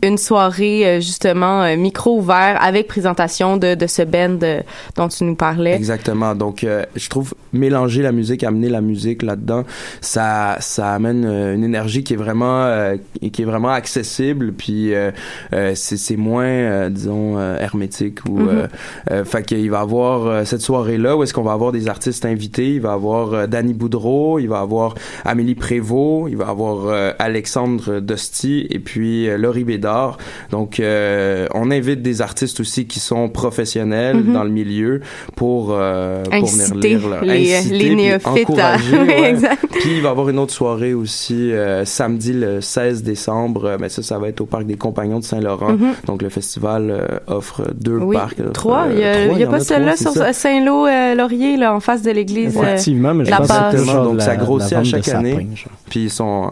une, 0.03 0.19
soirée 0.19 0.87
euh, 0.87 1.01
justement 1.01 1.63
euh, 1.63 1.77
micro 1.77 2.19
ouvert 2.19 2.59
avec 2.61 2.87
présentation 2.87 3.57
de, 3.57 3.75
de 3.75 3.87
ce 3.87 4.03
band 4.03 4.39
dont 4.97 5.09
tu 5.09 5.25
nous 5.25 5.35
parlais. 5.35 5.75
Exactement. 5.75 6.35
Donc, 6.35 6.65
euh, 6.65 6.85
je 6.95 7.09
trouve 7.09 7.35
mélanger 7.53 8.03
la 8.03 8.13
musique, 8.13 8.45
amener 8.45 8.69
la 8.69 8.81
musique 8.81 9.23
là-dedans, 9.23 9.65
ça, 10.01 10.57
ça 10.61 10.93
amène 10.93 11.25
une 11.25 11.65
énergie 11.65 12.05
qui 12.05 12.15
est 12.15 12.17
vraiment, 12.17 12.65
euh, 12.65 12.97
qui 13.33 13.43
est 13.43 13.45
vraiment 13.45 13.71
accessible. 13.71 14.53
Puis, 14.53 14.93
c'est, 15.75 16.17
moins, 16.17 16.91
disons, 16.91 17.39
hermétique. 17.59 18.25
Ou, 18.29 18.41
euh, 18.41 18.67
euh, 19.11 19.25
fait 19.25 19.43
qu'il 19.45 19.71
va 19.71 19.79
y 19.79 19.81
avoir 19.81 20.47
cette 20.47 20.61
soirée-là 20.61 21.17
où 21.17 21.23
est-ce 21.23 21.35
qu'on 21.35 21.43
va 21.43 21.53
avoir 21.53 21.73
des 21.73 21.89
artistes 21.89 22.25
invités. 22.25 22.75
Il 22.75 22.81
va 22.81 22.91
y 22.91 22.93
avoir 22.93 23.49
Danny 23.49 23.75
Boudreau, 23.75 24.39
il 24.39 24.49
va 24.49 24.59
y 24.59 24.63
avoir 24.63 24.95
Amélie 25.25 25.55
Prévost, 25.55 26.31
il 26.31 26.37
va 26.37 26.47
y 26.47 26.51
avoir 26.51 26.87
Alexandre 27.19 28.01
Dosti 28.01 28.67
et 28.71 28.79
puis 28.79 29.29
euh, 29.29 29.37
Laurie 29.39 29.65
Bédard. 29.65 30.19
Donc, 30.51 30.81
euh, 30.81 31.47
on 31.55 31.71
invite 31.71 32.03
des 32.03 32.21
artistes 32.23 32.61
aussi 32.61 32.87
qui 32.87 33.01
sont 33.01 33.29
professionnels 33.29 34.17
Mhm. 34.19 34.33
dans 34.33 34.45
le 34.45 34.51
milieu 34.51 35.01
pour, 35.37 35.69
euh, 35.73 36.23
pour 36.25 36.47
venir 36.47 36.75
lire. 36.75 37.23
les, 37.23 37.55
inciter, 37.57 37.75
les 37.79 37.85
puis 37.87 37.97
néophytes 37.97 38.27
à... 38.27 38.31
encourager, 38.33 38.99
Oui, 38.99 39.07
ouais. 39.09 39.31
exact. 39.31 39.65
Puis 39.71 39.91
il 39.97 40.03
va 40.03 40.09
y 40.09 40.11
avoir 40.11 40.29
une 40.29 40.39
autre 40.39 40.53
soirée 40.53 40.95
aussi 40.95 41.53
euh, 41.53 41.85
samedi 41.85 42.33
le 42.33 42.61
16 42.61 43.03
décembre. 43.03 43.65
Euh, 43.65 43.77
Mais 43.81 43.89
ça, 43.89 44.03
ça 44.03 44.19
va 44.19 44.29
être 44.29 44.41
au 44.41 44.47
parc 44.47 44.67
des 44.67 44.77
Compagnons 44.77 45.19
de 45.19 45.25
Saint-Laurent. 45.25 45.73
Mhm. 45.73 45.93
Donc 46.07 46.23
le 46.23 46.29
festival 46.29 46.91
euh, 46.91 47.07
offre 47.27 47.63
deux 47.75 47.99
Oui, 47.99 48.17
parcs. 48.17 48.41
euh, 48.41 48.51
trois. 48.51 48.87
Il 48.93 48.99
y 48.99 49.05
a, 49.05 49.27
y 49.27 49.43
a 49.45 49.47
pas 49.47 49.61
c'est 49.61 49.97
sur. 49.97 50.13
Saint-Lô-Laurier, 50.35 51.57
là, 51.57 51.75
en 51.75 51.81
face 51.81 52.03
de 52.03 52.11
l'église. 52.11 52.57
euh, 52.57 52.63
Effectivement, 52.63 53.15
mais 53.15 53.25
je 53.25 53.31
la 53.31 53.37
pense 53.39 53.49
base. 53.49 53.87
que 53.87 53.93
Donc, 54.05 54.19
la- 54.19 54.25
ça 54.25 54.37
grossit 54.37 54.73
à 54.75 54.85
chaque 54.85 55.09
année. 55.09 55.47
Puis 55.89 56.05
ils 56.05 56.11
sont. 56.11 56.51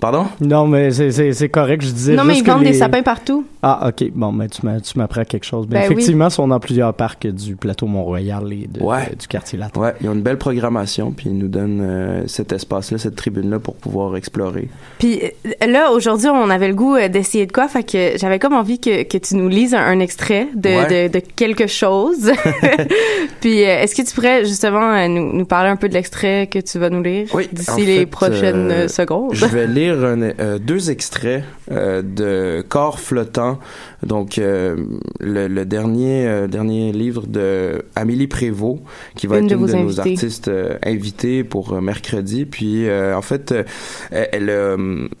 Pardon? 0.00 0.26
Non, 0.40 0.66
mais 0.66 0.90
c'est- 0.90 1.48
correct, 1.50 1.82
je 1.82 1.90
disais 1.92 2.14
Non, 2.14 2.24
mais 2.24 2.36
ils 2.38 2.42
que 2.42 2.50
vendent 2.50 2.62
des 2.64 2.72
sapins 2.72 3.02
partout. 3.02 3.44
Ah, 3.62 3.88
ok. 3.88 4.10
Bon, 4.14 4.32
mais 4.32 4.48
tu 4.48 4.64
m'a- 4.64 4.80
tu 4.80 4.96
m'apprends 4.98 5.24
quelque 5.24 5.44
chose. 5.44 5.66
Ben, 5.66 5.80
Ben 5.80 5.86
oui. 5.88 5.92
effectivement, 5.92 6.28
ils 6.28 6.30
sont 6.30 6.48
dans 6.48 6.58
plusieurs 6.60 6.94
parcs 6.94 7.26
du 7.26 7.56
plateau 7.56 7.86
Mont-Royal 7.86 8.50
et 8.52 8.66
de- 8.66 8.80
Ouais. 8.82 9.10
de- 9.10 9.16
du 9.16 9.26
quartier 9.28 9.58
latin. 9.58 9.80
Ouais, 9.80 9.94
ils 10.00 10.08
ont 10.08 10.14
une 10.14 10.22
belle 10.22 10.38
programmation. 10.38 11.12
Puis 11.12 11.26
ils 11.28 11.36
nous 11.36 11.48
donnent 11.48 11.82
euh, 11.82 12.22
cet 12.26 12.52
espace-là, 12.52 12.96
cette 12.98 13.16
tribune-là 13.16 13.58
pour 13.58 13.74
pouvoir 13.74 14.16
explorer. 14.16 14.68
Puis 14.98 15.20
euh, 15.22 15.66
là, 15.66 15.90
aujourd'hui, 15.92 16.28
on 16.28 16.48
avait 16.48 16.68
le 16.68 16.74
goût 16.74 16.94
euh, 16.96 17.08
d'essayer 17.08 17.44
de 17.46 17.52
quoi, 17.52 17.68
fait 17.68 17.82
que 17.82 18.12
j'avais 18.18 18.38
comme 18.38 18.54
envie 18.54 18.78
que, 18.78 19.02
que 19.02 19.18
tu 19.18 19.36
nous 19.36 19.48
lises 19.48 19.74
un, 19.74 19.82
un 19.84 20.00
extrait 20.00 20.48
de, 20.54 20.68
Ouais. 20.70 21.08
de, 21.08 21.18
de 21.18 21.22
quelque 21.36 21.66
chose. 21.66 22.32
Puis 23.40 23.64
euh, 23.64 23.82
est-ce 23.82 23.94
que 23.94 24.02
tu 24.02 24.14
pourrais 24.14 24.44
justement 24.44 24.92
euh, 24.94 25.08
nous, 25.08 25.32
nous 25.32 25.44
parler 25.44 25.68
un 25.70 25.76
peu 25.76 25.88
de 25.88 25.94
l'extrait 25.94 26.46
que 26.50 26.58
tu 26.58 26.78
vas 26.78 26.90
nous 26.90 27.02
lire 27.02 27.26
Oui, 27.34 27.48
d'ici 27.52 27.84
les 27.84 27.98
fait, 28.00 28.06
prochaines 28.06 28.70
euh, 28.70 28.88
secondes? 28.88 29.30
Je 29.34 29.46
vais 29.46 29.66
lire 29.66 29.89
un- 29.92 30.22
euh, 30.22 30.58
deux 30.58 30.90
extraits 30.90 31.44
euh, 31.70 32.02
de 32.02 32.62
Corps 32.68 32.98
flottant, 33.00 33.58
donc 34.04 34.38
euh, 34.38 34.76
le, 35.20 35.48
le 35.48 35.64
dernier 35.64 36.46
dernier 36.48 36.92
livre 36.92 37.26
de 37.26 37.82
Amélie 37.96 38.26
Prévost, 38.26 38.80
qui 39.16 39.26
va 39.26 39.38
Une 39.38 39.44
être 39.44 39.50
de 39.50 39.54
une 39.56 39.66
de 39.66 39.72
nos 39.74 40.00
artistes 40.00 40.50
invités 40.84 41.44
pour 41.44 41.80
mercredi. 41.80 42.44
Puis 42.46 42.86
en 42.90 43.22
fait, 43.22 43.54
elle 44.10 44.52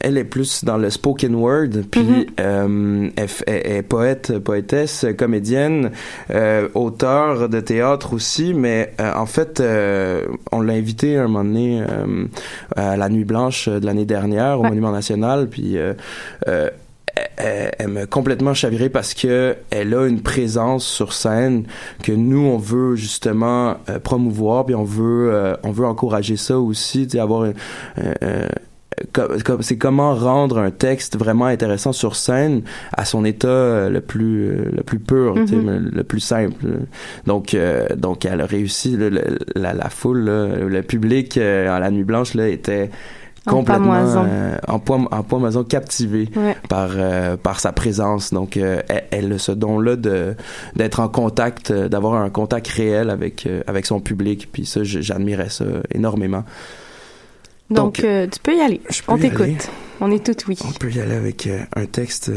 elle 0.00 0.18
est 0.18 0.24
plus 0.24 0.64
dans 0.64 0.76
le 0.78 0.90
spoken 0.90 1.34
word, 1.34 1.68
puis 1.90 2.00
Mhm. 2.02 2.24
euh, 2.40 3.08
elle, 3.16 3.28
est 3.76 3.82
poète, 3.82 4.38
poétesse, 4.38 5.06
comédienne, 5.16 5.90
auteur 6.74 7.48
de 7.48 7.60
théâtre 7.60 8.12
aussi, 8.14 8.54
mais 8.54 8.92
euh, 9.00 9.12
en 9.14 9.26
fait, 9.26 9.60
euh, 9.60 10.26
on 10.52 10.60
l'a 10.62 10.74
invitée 10.74 11.16
un 11.16 11.28
moment 11.28 11.44
donné 11.44 11.82
euh, 11.82 12.24
à 12.76 12.96
la 12.96 13.08
Nuit 13.08 13.24
Blanche 13.24 13.68
de 13.68 13.84
l'année 13.84 14.04
dernière 14.04 14.59
au 14.60 14.62
Ouais. 14.62 14.68
Monument 14.70 14.92
National, 14.92 15.48
puis 15.48 15.76
euh, 15.76 15.94
euh, 16.48 16.70
elle, 17.36 17.70
elle 17.78 17.88
m'a 17.88 18.06
complètement 18.06 18.54
chaviré 18.54 18.88
parce 18.88 19.14
que 19.14 19.56
elle 19.70 19.92
a 19.94 20.06
une 20.06 20.22
présence 20.22 20.84
sur 20.86 21.12
scène 21.12 21.64
que 22.02 22.12
nous 22.12 22.46
on 22.46 22.56
veut 22.56 22.94
justement 22.94 23.76
euh, 23.88 23.98
promouvoir 23.98 24.64
puis 24.64 24.74
on 24.76 24.84
veut 24.84 25.30
euh, 25.32 25.54
on 25.64 25.72
veut 25.72 25.86
encourager 25.86 26.36
ça 26.36 26.58
aussi 26.58 27.08
tu 27.08 27.18
avoir 27.18 27.46
c'est 29.60 29.78
comment 29.78 30.14
rendre 30.14 30.58
un 30.58 30.70
texte 30.70 31.16
vraiment 31.18 31.46
intéressant 31.46 31.92
sur 31.92 32.16
scène 32.16 32.62
à 32.92 33.04
son 33.04 33.24
état 33.24 33.88
le 33.88 34.00
plus 34.00 34.70
le 34.70 34.82
plus 34.84 34.98
pur 34.98 35.36
Mhm. 35.36 35.90
le, 35.92 36.04
plus 36.04 36.20
simple 36.20 36.66
donc 37.26 37.54
euh, 37.54 37.86
donc 37.96 38.24
elle 38.24 38.40
a 38.40 38.46
réussi 38.46 38.96
le- 38.96 39.10
la, 39.56 39.72
la 39.74 39.88
foule 39.90 40.20
là, 40.20 40.46
le 40.56 40.82
public 40.82 41.36
euh, 41.38 41.74
à 41.74 41.80
la 41.80 41.90
nuit 41.90 42.04
blanche 42.04 42.34
là 42.34 42.48
était 42.48 42.90
complètement 43.46 43.94
euh, 43.94 44.58
en 44.68 44.78
poids 44.78 45.00
en 45.10 45.22
pâmoison 45.22 45.64
captivé 45.64 46.28
Ouais. 46.36 46.56
par 46.68 46.90
euh, 46.94 47.36
par 47.36 47.58
sa 47.60 47.72
présence 47.72 48.32
donc 48.32 48.56
euh, 48.56 48.82
elle, 49.10 49.32
a 49.32 49.38
ce 49.38 49.52
don 49.52 49.80
là 49.80 49.96
de 49.96 50.36
d'être 50.76 51.00
en 51.00 51.08
contact 51.08 51.70
euh, 51.70 51.88
d'avoir 51.88 52.14
un 52.20 52.28
contact 52.30 52.68
réel 52.68 53.08
avec 53.10 53.48
avec 53.66 53.86
son 53.86 54.00
public 54.00 54.48
puis 54.52 54.66
ça 54.66 54.80
j'admirais 54.84 55.48
ça 55.48 55.64
énormément 55.94 56.44
Donc, 57.70 58.00
donc, 58.02 58.30
tu 58.30 58.40
peux 58.42 58.56
y 58.56 58.60
aller. 58.60 58.80
je 58.90 59.02
peux 59.02 59.12
On 59.12 59.18
t'écoute. 59.18 59.70
On 60.00 60.10
est 60.10 60.24
tout 60.24 60.36
oui. 60.48 60.58
on 60.66 60.72
peut 60.72 60.90
y 60.90 61.00
aller 61.00 61.14
avec 61.14 61.48
un 61.76 61.86
texte 61.86 62.30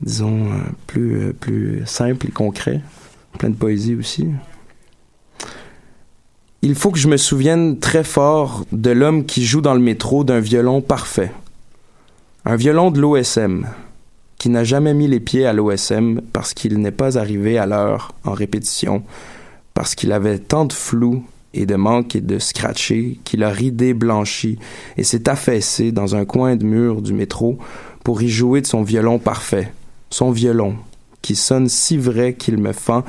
disons 0.00 0.48
plus 0.86 1.32
plus 1.34 1.82
simple 1.86 2.26
et 2.26 2.30
concret 2.30 2.80
plein 3.38 3.50
de 3.50 3.54
poésie 3.56 3.94
aussi 3.94 4.26
il 6.66 6.74
faut 6.74 6.90
que 6.90 6.98
je 6.98 7.06
me 7.06 7.16
souvienne 7.16 7.78
très 7.78 8.02
fort 8.02 8.64
de 8.72 8.90
l'homme 8.90 9.24
qui 9.24 9.44
joue 9.44 9.60
dans 9.60 9.74
le 9.74 9.80
métro 9.80 10.24
d'un 10.24 10.40
violon 10.40 10.80
parfait. 10.80 11.30
Un 12.44 12.56
violon 12.56 12.90
de 12.90 13.00
l'OSM, 13.00 13.68
qui 14.36 14.48
n'a 14.48 14.64
jamais 14.64 14.92
mis 14.92 15.06
les 15.06 15.20
pieds 15.20 15.46
à 15.46 15.52
l'OSM 15.52 16.20
parce 16.32 16.54
qu'il 16.54 16.78
n'est 16.80 16.90
pas 16.90 17.18
arrivé 17.18 17.56
à 17.56 17.66
l'heure 17.66 18.10
en 18.24 18.32
répétition, 18.32 19.04
parce 19.74 19.94
qu'il 19.94 20.10
avait 20.10 20.40
tant 20.40 20.64
de 20.64 20.72
flou 20.72 21.22
et 21.54 21.66
de 21.66 21.76
manque 21.76 22.16
et 22.16 22.20
de 22.20 22.40
scratché 22.40 23.20
qu'il 23.22 23.44
a 23.44 23.50
ridé 23.50 23.94
blanchi 23.94 24.58
et 24.96 25.04
s'est 25.04 25.28
affaissé 25.28 25.92
dans 25.92 26.16
un 26.16 26.24
coin 26.24 26.56
de 26.56 26.64
mur 26.64 27.00
du 27.00 27.12
métro 27.12 27.58
pour 28.02 28.22
y 28.22 28.28
jouer 28.28 28.60
de 28.60 28.66
son 28.66 28.82
violon 28.82 29.20
parfait, 29.20 29.72
son 30.10 30.32
violon, 30.32 30.74
qui 31.22 31.36
sonne 31.36 31.68
si 31.68 31.96
vrai 31.96 32.34
qu'il 32.34 32.58
me 32.58 32.72
fend 32.72 33.04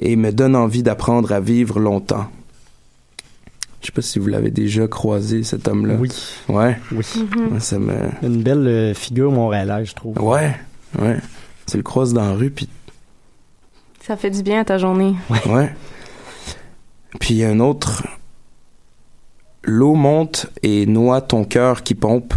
et 0.00 0.16
me 0.16 0.32
donne 0.32 0.56
envie 0.56 0.82
d'apprendre 0.82 1.30
à 1.30 1.38
vivre 1.38 1.78
longtemps. 1.78 2.26
Je 3.86 3.92
sais 3.92 3.94
pas 3.94 4.02
si 4.02 4.18
vous 4.18 4.26
l'avez 4.26 4.50
déjà 4.50 4.88
croisé, 4.88 5.44
cet 5.44 5.68
homme-là. 5.68 5.94
Oui, 6.00 6.10
Ouais. 6.48 6.76
oui. 6.90 7.04
Mhm. 7.16 7.52
Ouais, 7.52 7.60
Ça 7.60 7.78
me... 7.78 7.94
Une 8.20 8.42
belle 8.42 8.66
euh, 8.66 8.94
figure 8.94 9.30
montréalaise, 9.30 9.86
je 9.90 9.94
trouve. 9.94 10.20
Ouais. 10.20 10.56
Ouais. 10.98 11.18
Tu 11.68 11.76
le 11.76 11.84
croises 11.84 12.12
dans 12.12 12.22
la 12.24 12.32
rue, 12.32 12.50
puis 12.50 12.68
Ça 14.00 14.16
fait 14.16 14.30
du 14.30 14.42
bien 14.42 14.62
à 14.62 14.64
ta 14.64 14.76
journée. 14.78 15.14
Ouais. 15.30 15.72
Puis 17.20 17.34
il 17.34 17.36
y 17.36 17.44
a 17.44 17.48
un 17.48 17.60
autre. 17.60 18.02
L'eau 19.62 19.94
monte 19.94 20.46
et 20.64 20.84
noie 20.86 21.20
ton 21.20 21.44
cœur 21.44 21.84
qui 21.84 21.94
pompe. 21.94 22.34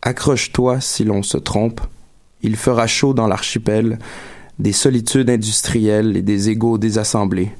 Accroche-toi 0.00 0.80
si 0.80 1.04
l'on 1.04 1.22
se 1.22 1.36
trompe. 1.36 1.82
Il 2.40 2.56
fera 2.56 2.86
chaud 2.86 3.12
dans 3.12 3.26
l'archipel, 3.26 3.98
des 4.58 4.72
solitudes 4.72 5.28
industrielles 5.28 6.16
et 6.16 6.22
des 6.22 6.48
égaux 6.48 6.78
désassemblés. 6.78 7.50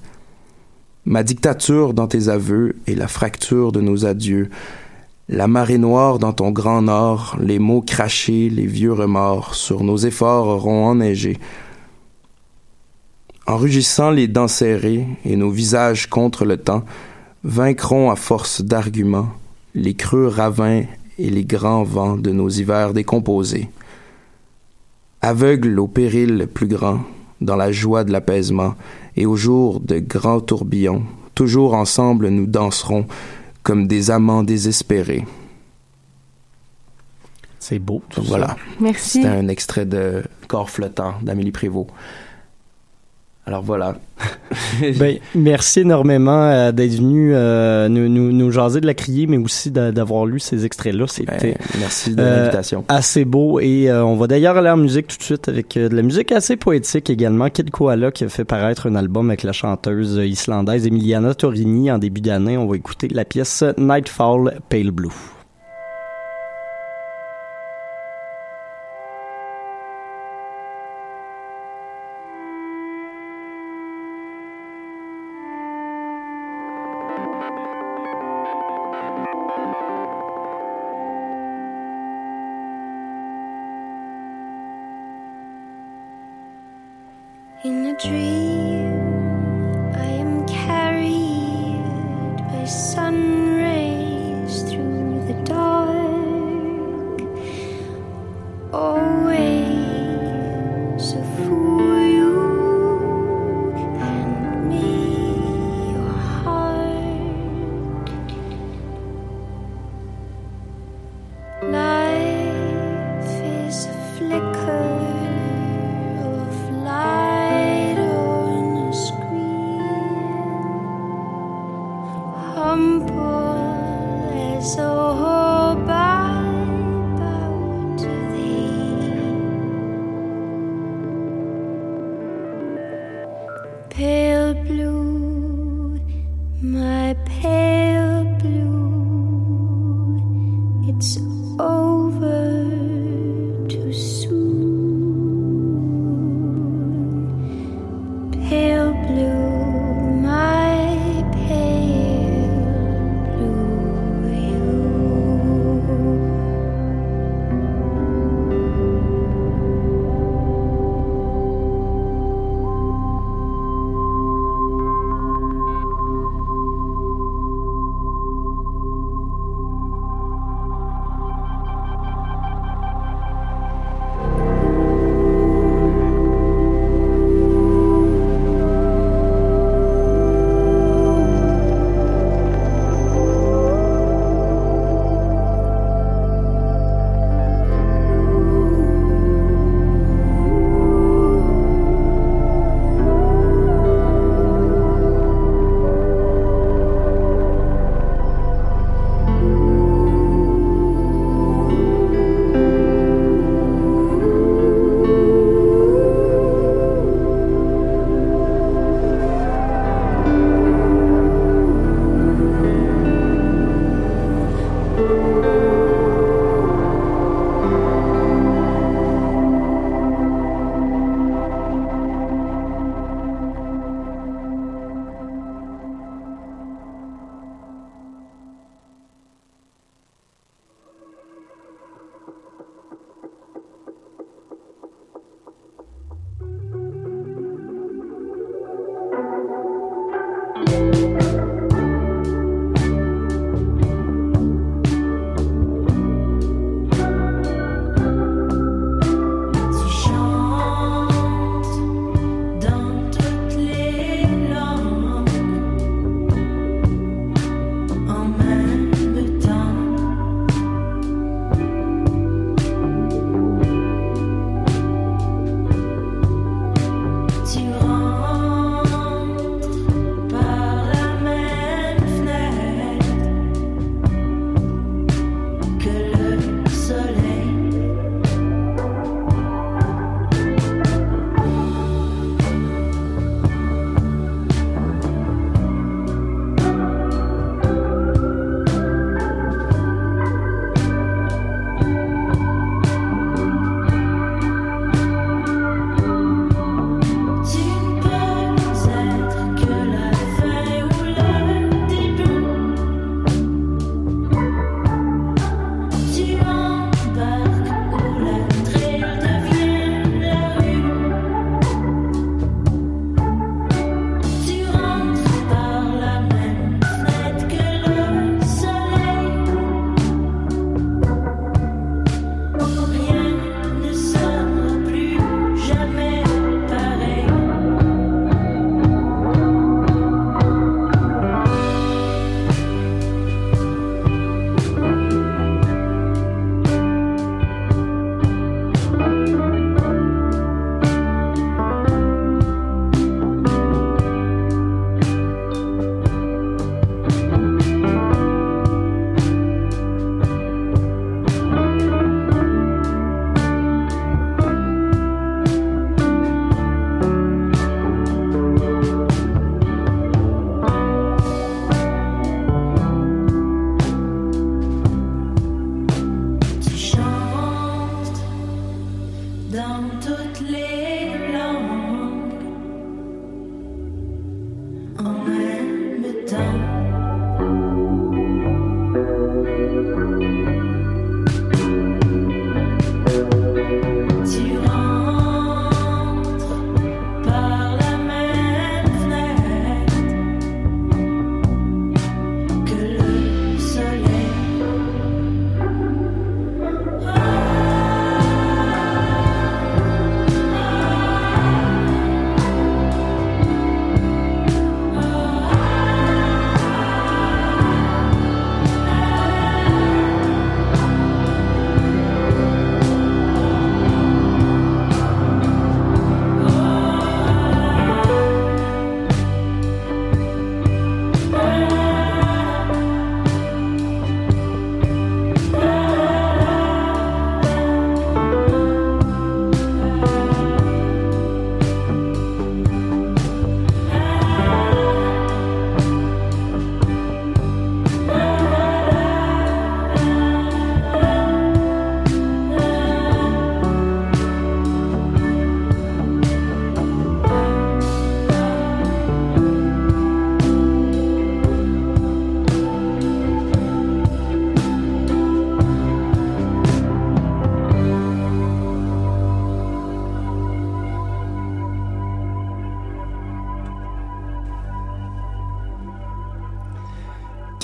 Ma 1.05 1.23
dictature 1.23 1.95
dans 1.95 2.07
tes 2.07 2.29
aveux 2.29 2.77
et 2.87 2.95
la 2.95 3.09
fracture 3.09 3.73
de 3.73 3.81
nos 3.81 4.05
adieux. 4.05 4.51
La 5.29 5.47
marée 5.47 5.79
noire 5.79 6.19
dans 6.19 6.33
ton 6.33 6.51
grand 6.51 6.83
nord, 6.83 7.37
les 7.41 7.59
mots 7.59 7.83
crachés, 7.83 8.49
les 8.51 8.67
vieux 8.67 8.93
remords, 8.93 9.55
sur 9.55 9.85
nos 9.85 9.97
efforts 9.97 10.47
auront 10.47 10.87
enneigé. 10.87 11.39
En 13.47 13.57
rugissant 13.57 14.11
les 14.11 14.29
dents 14.29 14.49
serrées 14.49 15.07
et 15.25 15.37
nos 15.37 15.51
visages 15.51 16.07
contre 16.07 16.45
le 16.45 16.59
temps, 16.59 16.85
vaincront 17.45 18.11
à 18.11 18.17
force 18.17 18.63
d'arguments 18.63 19.31
les 19.75 19.95
creux 19.95 20.27
ravins 20.27 20.83
et 21.19 21.31
les 21.31 21.45
grands 21.45 21.83
vents 21.83 22.17
de 22.17 22.31
nos 22.31 22.49
hivers 22.49 22.93
décomposés. 22.93 23.71
Aveugles 25.21 25.79
au 25.79 25.89
péril 25.89 26.37
le 26.37 26.47
plus 26.47 26.69
grand, 26.69 27.01
dans 27.41 27.57
la 27.57 27.73
joie 27.73 28.05
de 28.05 28.13
l'apaisement, 28.13 28.75
et 29.19 29.27
au 29.27 29.35
jour 29.35 29.81
de 29.81 29.99
grands 29.99 30.41
tourbillons, 30.41 31.03
toujours 31.35 31.75
ensemble 31.75 32.29
nous 32.29 32.47
danserons 32.47 33.07
comme 33.65 33.89
des 33.89 34.13
amants 34.13 34.45
désespérés. 34.45 35.27
C'est 37.59 37.81
beau, 37.81 38.01
tout 38.09 38.23
ça. 38.23 38.29
Voilà. 38.29 38.57
Merci. 38.81 39.23
C'était 39.23 39.35
un 39.35 39.49
extrait 39.49 39.87
de 39.87 40.23
Corps 40.47 40.71
flottant 40.71 41.15
d'Amélie 41.21 41.51
Prévost. 41.51 41.89
Alors 43.49 43.63
voilà. 43.63 43.95
Ben, 44.99 45.19
merci 45.35 45.81
énormément 45.81 46.43
euh, 46.51 46.71
d'être 46.73 46.95
venu 46.95 47.33
euh, 47.35 47.89
nous, 47.89 48.09
nous, 48.09 48.31
nous 48.33 48.51
jaser 48.51 48.81
de 48.81 48.87
la 48.87 48.93
criée, 48.95 49.27
mais 49.27 49.39
aussi 49.39 49.71
d'a- 49.71 49.91
d'avoir 49.93 50.27
lu 50.27 50.39
ces 50.39 50.65
extraits-là. 50.67 51.07
C'était 51.09 51.53
Ben, 51.53 51.57
merci 51.81 52.15
de 52.15 52.21
Euh, 52.23 52.37
l'invitation. 52.41 52.85
assez 52.89 53.25
beau 53.25 53.59
et 53.61 53.91
on 53.93 54.17
va 54.17 54.27
d'ailleurs 54.27 54.57
aller 54.59 54.69
en 54.71 54.77
musique 54.77 55.07
tout 55.09 55.17
de 55.17 55.23
suite 55.23 55.49
avec 55.49 55.75
de 55.77 55.95
la 55.95 56.03
musique 56.03 56.31
assez 56.33 56.57
poétique 56.57 57.09
également. 57.11 57.49
Kid 57.49 57.71
Koala 57.71 58.11
qui 58.11 58.25
a 58.25 58.29
fait 58.29 58.45
paraître 58.45 58.87
un 58.89 58.95
album 58.97 59.31
avec 59.31 59.43
la 59.45 59.53
chanteuse 59.53 60.21
islandaise 60.23 60.87
Emiliana 60.87 61.35
Torini 61.35 61.91
en 61.91 61.99
début 61.99 62.21
d'année. 62.21 62.59
On 62.59 62.67
va 62.67 62.77
écouter 62.77 63.09
la 63.09 63.25
pièce 63.25 63.65
Nightfall 63.79 64.61
Pale 64.69 64.91
Blue. 64.91 65.09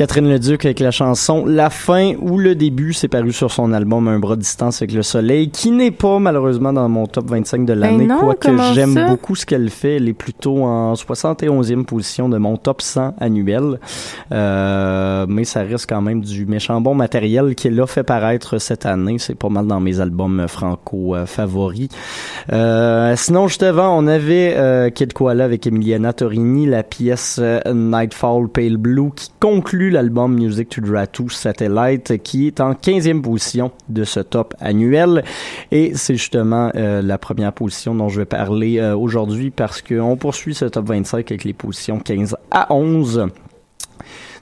Catherine 0.05 0.29
Leduc 0.29 0.67
avec 0.67 0.81
la 0.81 0.91
chanson 0.91 1.47
La 1.47 1.71
fin 1.71 2.13
ou 2.21 2.37
le 2.37 2.55
début, 2.55 2.93
c'est 2.93 3.09
paru 3.09 3.33
sur 3.33 3.51
son 3.51 3.73
album 3.73 4.07
Un 4.07 4.19
bras 4.19 4.37
de 4.37 4.43
distance 4.43 4.83
avec 4.83 4.93
le 4.93 5.03
soleil, 5.03 5.49
qui 5.49 5.71
n'est 5.71 5.91
pas 5.91 6.19
malheureusement 6.19 6.75
dans 6.75 6.87
mon 6.91 7.07
top 7.07 7.31
25 7.31 7.65
de 7.65 7.73
l'année, 7.73 8.07
Ben 8.07 8.09
non, 8.09 8.21
quoique 8.21 8.51
j'aime 8.75 9.07
beaucoup 9.09 9.35
ce 9.35 9.47
qu'elle 9.47 9.71
fait. 9.71 9.97
Elle 9.97 10.11
est 10.11 10.13
plutôt 10.13 10.63
en 10.63 10.93
71e 10.93 11.87
position 11.87 12.29
de 12.29 12.37
mon 12.37 12.59
top 12.59 12.83
100 12.83 13.15
annuel. 13.19 13.81
Euh, 14.31 15.25
mais 15.27 15.45
ça 15.45 15.63
reste 15.63 15.89
quand 15.89 16.03
même 16.03 16.21
du 16.21 16.45
méchant 16.45 16.83
bon 16.83 16.95
matériel 16.95 17.55
qu'elle 17.55 17.81
a 17.81 17.87
fait 17.87 18.03
paraître 18.03 18.59
cette 18.59 18.85
année. 18.85 19.17
C'est 19.19 19.39
pas 19.39 19.49
mal 19.49 19.67
dans 19.67 19.81
mes 19.81 20.01
albums 20.01 20.45
franco 20.49 21.17
euh, 21.17 21.25
favoris. 21.25 21.89
Euh, 22.53 23.15
sinon, 23.17 23.49
juste 23.49 23.63
avant, 23.63 23.99
on 23.99 24.07
avait 24.07 24.53
euh, 24.55 24.91
Kid 24.91 25.15
Koala 25.15 25.45
avec 25.45 25.67
Emiliana 25.67 26.13
Torini, 26.13 26.67
la 26.67 26.83
pièce 26.83 27.41
Nightfall 27.73 28.51
Pale 28.51 28.77
Blue 28.77 29.11
qui 29.17 29.31
conclut 29.41 29.94
l'album 29.95 30.35
Music 30.35 30.69
to 30.69 30.81
Dratu 30.81 31.31
Satellite 31.31 32.23
qui 32.23 32.49
est 32.49 32.61
en 32.61 32.73
15e 32.73 33.23
position 33.23 33.71
de 33.89 34.05
ce 34.05 34.21
top 34.21 34.55
annuel. 34.61 35.25
Et 35.71 35.93
c'est 35.95 36.17
justement 36.17 36.71
euh, 36.75 37.01
la 37.01 37.17
première 37.17 37.53
position 37.53 37.95
dont 37.95 38.09
je 38.09 38.21
vais 38.21 38.27
parler 38.27 38.79
euh, 38.79 38.97
aujourd'hui 38.97 39.51
parce 39.51 39.81
qu'on 39.81 40.17
poursuit 40.17 40.55
ce 40.55 40.65
top 40.67 40.89
25 40.89 41.31
avec 41.31 41.45
les 41.45 41.53
positions 41.53 42.01
15 42.01 42.37
à 42.51 42.75
11. 42.75 43.29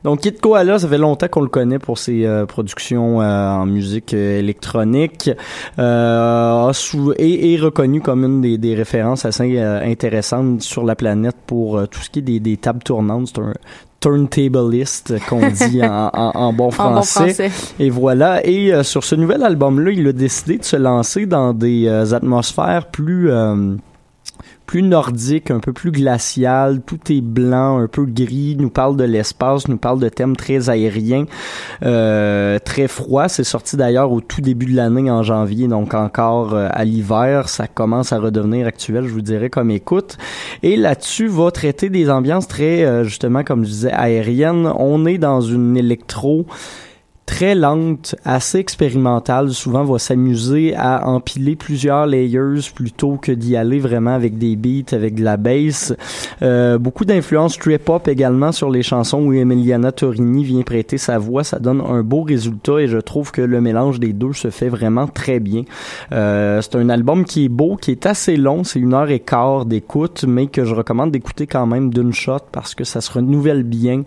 Donc 0.05 0.21
Kid 0.21 0.41
Koala, 0.41 0.81
ça 0.81 0.89
fait 0.89 0.99
longtemps 0.99 1.29
qu'on 1.29 1.43
le 1.43 1.49
connaît 1.49 1.79
pour 1.79 1.99
ses 1.99 2.27
euh, 2.27 2.45
productions 2.47 3.19
en 3.19 3.67
musique 3.67 4.15
électronique 4.15 5.31
et 5.79 7.55
est 7.55 7.61
reconnu 7.61 8.01
comme 8.01 8.25
une 8.25 8.41
des, 8.59 8.75
références 8.75 9.27
assez 9.27 9.61
intéressantes 9.61 10.63
sur 10.63 10.83
la 10.83 10.97
planète 10.97 11.37
pour 11.47 11.87
tout 11.89 12.01
ce 12.01 12.11
qui 12.11 12.19
est 12.21 12.23
des, 12.23 12.41
des 12.41 12.57
tables 12.57 12.83
tournantes. 12.83 13.29
C'est 13.29 13.41
un 13.43 13.53
turntablist 14.03 15.15
qu'on 15.29 15.49
dit 15.49 15.83
en, 15.83 16.11
en- 16.13 16.33
en 16.35 16.53
bon 16.53 16.65
En 16.65 16.67
bon 16.95 17.03
français. 17.03 17.33
français. 17.35 17.51
Et 17.79 17.91
voilà. 17.91 18.45
Et 18.47 18.73
euh, 18.73 18.83
sur 18.83 19.05
ce 19.05 19.15
nouvel 19.15 19.43
album-là, 19.43 19.91
il 19.93 20.07
a 20.09 20.13
décidé 20.13 20.59
de 20.59 20.65
se 20.65 20.77
lancer 20.77 21.27
dans 21.27 21.53
des 21.55 21.87
euh, 21.87 22.13
atmosphères 22.13 22.87
plus 22.87 23.31
euh, 23.31 23.75
plus 24.73 24.83
nordiques, 24.83 25.51
un 25.51 25.59
peu 25.61 25.75
plus 25.75 25.91
glaciales. 25.91 26.81
Tout 26.81 26.99
est 27.11 27.21
blanc, 27.21 27.77
un 27.77 27.89
peu 27.89 28.07
gris. 28.07 28.57
Nous 28.59 28.71
parle 28.71 28.97
de 28.97 29.05
l'espace, 29.05 29.69
nous 29.69 29.77
parle 29.77 30.01
de 30.01 30.09
thèmes 30.09 30.35
très 30.35 30.71
aériens, 30.71 31.27
euh, 31.83 32.59
très 32.59 32.89
froids. 32.89 33.29
C'est 33.29 33.45
sorti 33.45 33.77
d'ailleurs 33.77 34.11
au 34.11 34.23
tout 34.23 34.41
début 34.41 34.65
de 34.65 34.75
l'année 34.75 35.11
en 35.11 35.23
janvier, 35.23 35.69
donc 35.69 35.93
encore 35.93 36.55
euh, 36.55 36.69
à 36.71 36.87
l'hiver. 36.87 37.51
Ça 37.51 37.67
commence 37.67 38.15
à 38.15 38.19
redevenir 38.19 38.67
actuel, 38.67 39.05
je 39.05 39.13
vous 39.13 39.21
dirais, 39.21 39.51
comme 39.51 39.71
écoute. 39.71 40.17
Et 40.63 40.77
là-dessus, 40.77 41.27
va 41.27 41.51
traiter 41.51 41.91
des 41.91 42.09
ambiances 42.09 42.49
très, 42.49 42.83
euh, 42.83 43.05
justement, 43.05 43.45
comme 43.45 43.67
je 43.67 43.71
disais, 43.71 43.93
aériennes. 43.93 44.73
On 44.79 45.05
est 45.05 45.19
dans 45.19 45.43
une 45.43 45.77
électro 45.77 46.47
très 47.27 47.55
lente, 47.55 48.15
assez 48.25 48.59
expérimentale, 48.59 49.51
souvent 49.51 49.85
va 49.85 49.99
s'amuser 49.99 50.75
à 50.77 51.09
empiler 51.09 51.57
plusieurs 51.57 52.07
layers 52.07 52.61
plutôt 52.75 53.17
que 53.17 53.33
d'y 53.33 53.57
aller 53.57 53.79
vraiment 53.79 54.15
avec 54.15 54.39
des 54.39 54.55
beats, 54.55 54.95
avec 54.95 55.15
de 55.15 55.25
la 55.25 55.37
bass. 55.37 55.95
Euh, 56.43 56.79
beaucoup 56.79 57.05
d'influence 57.05 57.59
trip-hop 57.59 58.07
également 58.09 58.53
sur 58.53 58.71
les 58.71 58.83
chansons 58.83 59.23
où 59.23 59.33
Emiliana 59.33 59.93
Torini 59.93 60.45
vient 60.45 60.63
prêter 60.63 60.99
sa 60.99 61.19
voix. 61.19 61.43
Ça 61.43 61.59
donne 61.59 61.81
un 61.81 62.03
beau 62.03 62.23
résultat 62.23 62.81
et 62.81 62.87
je 62.87 62.99
trouve 62.99 63.33
que 63.33 63.41
le 63.41 63.61
mélange 63.61 63.99
des 63.99 64.13
deux 64.13 64.33
se 64.33 64.51
fait 64.51 64.69
vraiment 64.69 65.07
très 65.07 65.41
bien. 65.41 65.63
Euh, 66.13 66.61
c'est 66.61 66.77
un 66.77 66.91
album 66.91 67.25
qui 67.25 67.47
est 67.47 67.49
beau, 67.49 67.77
qui 67.77 67.93
est 67.93 68.07
assez 68.07 68.37
long, 68.37 68.63
c'est 68.63 68.79
une 68.79 68.95
heure 68.95 69.11
et 69.11 69.21
quart 69.21 69.65
d'écoute, 69.65 70.25
mais 70.29 70.49
que 70.49 70.65
je 70.65 70.75
recommande 70.75 71.13
d'écouter 71.13 71.47
quand 71.47 71.67
même 71.67 71.93
d'une 71.93 72.13
shot 72.13 72.41
parce 72.53 72.75
que 72.75 72.85
ça 72.85 73.01
se 73.01 73.11
renouvelle 73.11 73.63
bien. 73.63 74.03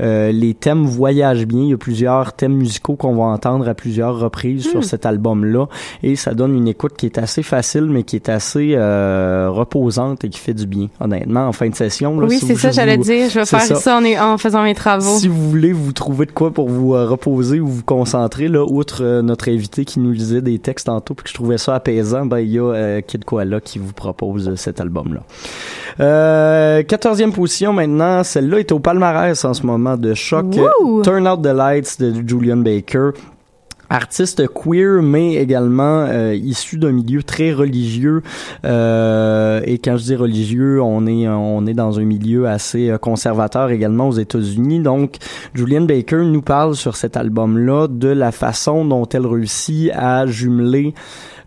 Euh, 0.00 0.32
les 0.32 0.54
thèmes 0.54 0.84
voyagent 0.84 1.46
bien. 1.46 1.62
Il 1.62 1.68
y 1.70 1.74
a 1.74 1.76
plusieurs 1.76 2.32
thèmes 2.32 2.54
musicaux 2.54 2.69
qu'on 2.78 3.14
va 3.14 3.24
entendre 3.24 3.68
à 3.68 3.74
plusieurs 3.74 4.18
reprises 4.18 4.68
sur 4.68 4.84
cet 4.84 5.06
album-là. 5.06 5.66
Et 6.02 6.16
ça 6.16 6.34
donne 6.34 6.54
une 6.54 6.68
écoute 6.68 6.92
qui 6.96 7.06
est 7.06 7.18
assez 7.18 7.42
facile, 7.42 7.84
mais 7.84 8.02
qui 8.02 8.16
est 8.16 8.28
assez 8.28 8.74
euh, 8.74 9.48
reposante 9.50 10.24
et 10.24 10.28
qui 10.28 10.38
fait 10.38 10.54
du 10.54 10.66
bien, 10.66 10.88
honnêtement, 11.00 11.46
en 11.48 11.52
fin 11.52 11.68
de 11.68 11.74
session. 11.74 12.18
là, 12.20 12.26
Oui, 12.28 12.38
si 12.38 12.46
c'est 12.46 12.56
ça, 12.56 12.70
j'allais 12.70 12.98
dire. 12.98 13.28
Je 13.30 13.40
vais 13.40 13.46
faire 13.46 13.62
ça. 13.62 13.74
ça, 13.74 13.98
en, 13.98 14.32
en 14.32 14.38
faisant 14.38 14.62
mes 14.62 14.74
travaux. 14.74 15.18
Si 15.18 15.28
vous 15.28 15.48
voulez 15.50 15.72
vous 15.72 15.92
trouver 15.92 16.26
de 16.26 16.32
quoi 16.32 16.50
pour 16.52 16.68
vous 16.68 16.94
euh, 16.94 17.06
reposer 17.06 17.60
ou 17.60 17.66
vous 17.66 17.82
concentrer, 17.82 18.48
là, 18.48 18.64
outre 18.64 19.02
euh, 19.02 19.22
notre 19.22 19.50
invité 19.50 19.84
qui 19.84 20.00
nous 20.00 20.12
lisait 20.12 20.42
des 20.42 20.58
textes 20.58 20.86
tantôt 20.86 21.14
puis 21.14 21.24
que 21.24 21.30
je 21.30 21.34
trouvais 21.34 21.58
ça 21.58 21.74
apaisant, 21.74 22.26
ben 22.26 22.38
il 22.38 22.52
y 22.52 22.58
a 22.58 23.00
Kid 23.02 23.24
Koala 23.24 23.60
qui 23.60 23.78
vous 23.78 23.92
propose 23.92 24.54
cet 24.56 24.80
album-là. 24.80 25.20
Euh, 26.00 26.82
14e 26.82 27.32
position 27.32 27.72
maintenant, 27.72 28.22
celle-là 28.24 28.58
est 28.60 28.72
au 28.72 28.78
palmarès 28.78 29.44
en 29.44 29.54
ce 29.54 29.66
moment 29.66 29.96
de 29.96 30.14
choc. 30.14 30.46
Turn 31.02 31.26
Out 31.28 31.42
the 31.42 31.46
Lights 31.46 32.00
de 32.00 32.10
Julian 32.50 32.62
Baker. 32.62 33.10
Artiste 33.92 34.46
queer, 34.48 35.02
mais 35.02 35.34
également 35.34 36.06
euh, 36.08 36.34
issu 36.34 36.78
d'un 36.78 36.92
milieu 36.92 37.22
très 37.24 37.52
religieux. 37.52 38.22
Euh, 38.64 39.60
et 39.64 39.78
quand 39.78 39.96
je 39.96 40.04
dis 40.04 40.16
religieux, 40.16 40.80
on 40.80 41.06
est 41.06 41.28
on 41.28 41.66
est 41.66 41.74
dans 41.74 41.98
un 41.98 42.04
milieu 42.04 42.48
assez 42.48 42.88
euh, 42.88 42.98
conservateur 42.98 43.70
également 43.70 44.08
aux 44.08 44.12
États-Unis. 44.12 44.80
Donc, 44.80 45.16
Julian 45.54 45.82
Baker 45.82 46.24
nous 46.24 46.42
parle 46.42 46.76
sur 46.76 46.96
cet 46.96 47.16
album-là 47.16 47.88
de 47.88 48.08
la 48.08 48.30
façon 48.30 48.84
dont 48.84 49.06
elle 49.06 49.26
réussit 49.26 49.90
à 49.92 50.26
jumeler 50.26 50.94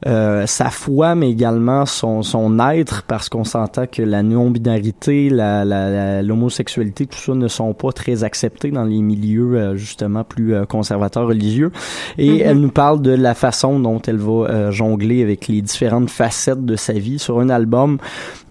euh, 0.06 0.46
sa 0.46 0.70
foi, 0.70 1.16
mais 1.16 1.30
également 1.30 1.86
son, 1.86 2.24
son 2.24 2.60
être, 2.60 3.04
parce 3.04 3.30
qu'on 3.30 3.44
s'entend 3.44 3.86
que 3.88 4.02
la 4.02 4.24
non-binarité, 4.24 5.30
la, 5.30 5.64
la, 5.66 5.90
la- 5.90 6.22
l'homosexualité, 6.22 7.06
tout 7.06 7.18
ça 7.18 7.34
ne 7.34 7.48
sont 7.48 7.74
pas 7.74 7.92
très 7.92 8.24
acceptés 8.24 8.72
dans 8.72 8.84
les 8.84 9.02
milieux 9.02 9.56
euh, 9.56 9.76
justement 9.76 10.24
plus 10.24 10.54
euh, 10.54 10.66
conservateurs 10.66 11.28
religieux. 11.28 11.72
Et 12.18 12.40
elle 12.40 12.60
nous 12.60 12.72
parle 12.72 13.02
de 13.02 13.12
la 13.12 13.34
façon 13.34 13.80
dont 13.80 14.02
elle 14.02 14.18
va 14.18 14.32
euh, 14.50 14.72
jongler 14.72 15.22
avec 15.24 15.48
les 15.48 15.62
différentes 15.62 16.10
facettes 16.10 16.66
de 16.66 16.76
sa 16.76 16.94
vie 16.94 17.20
sur 17.20 17.40
un 17.40 17.50
album 17.50 17.98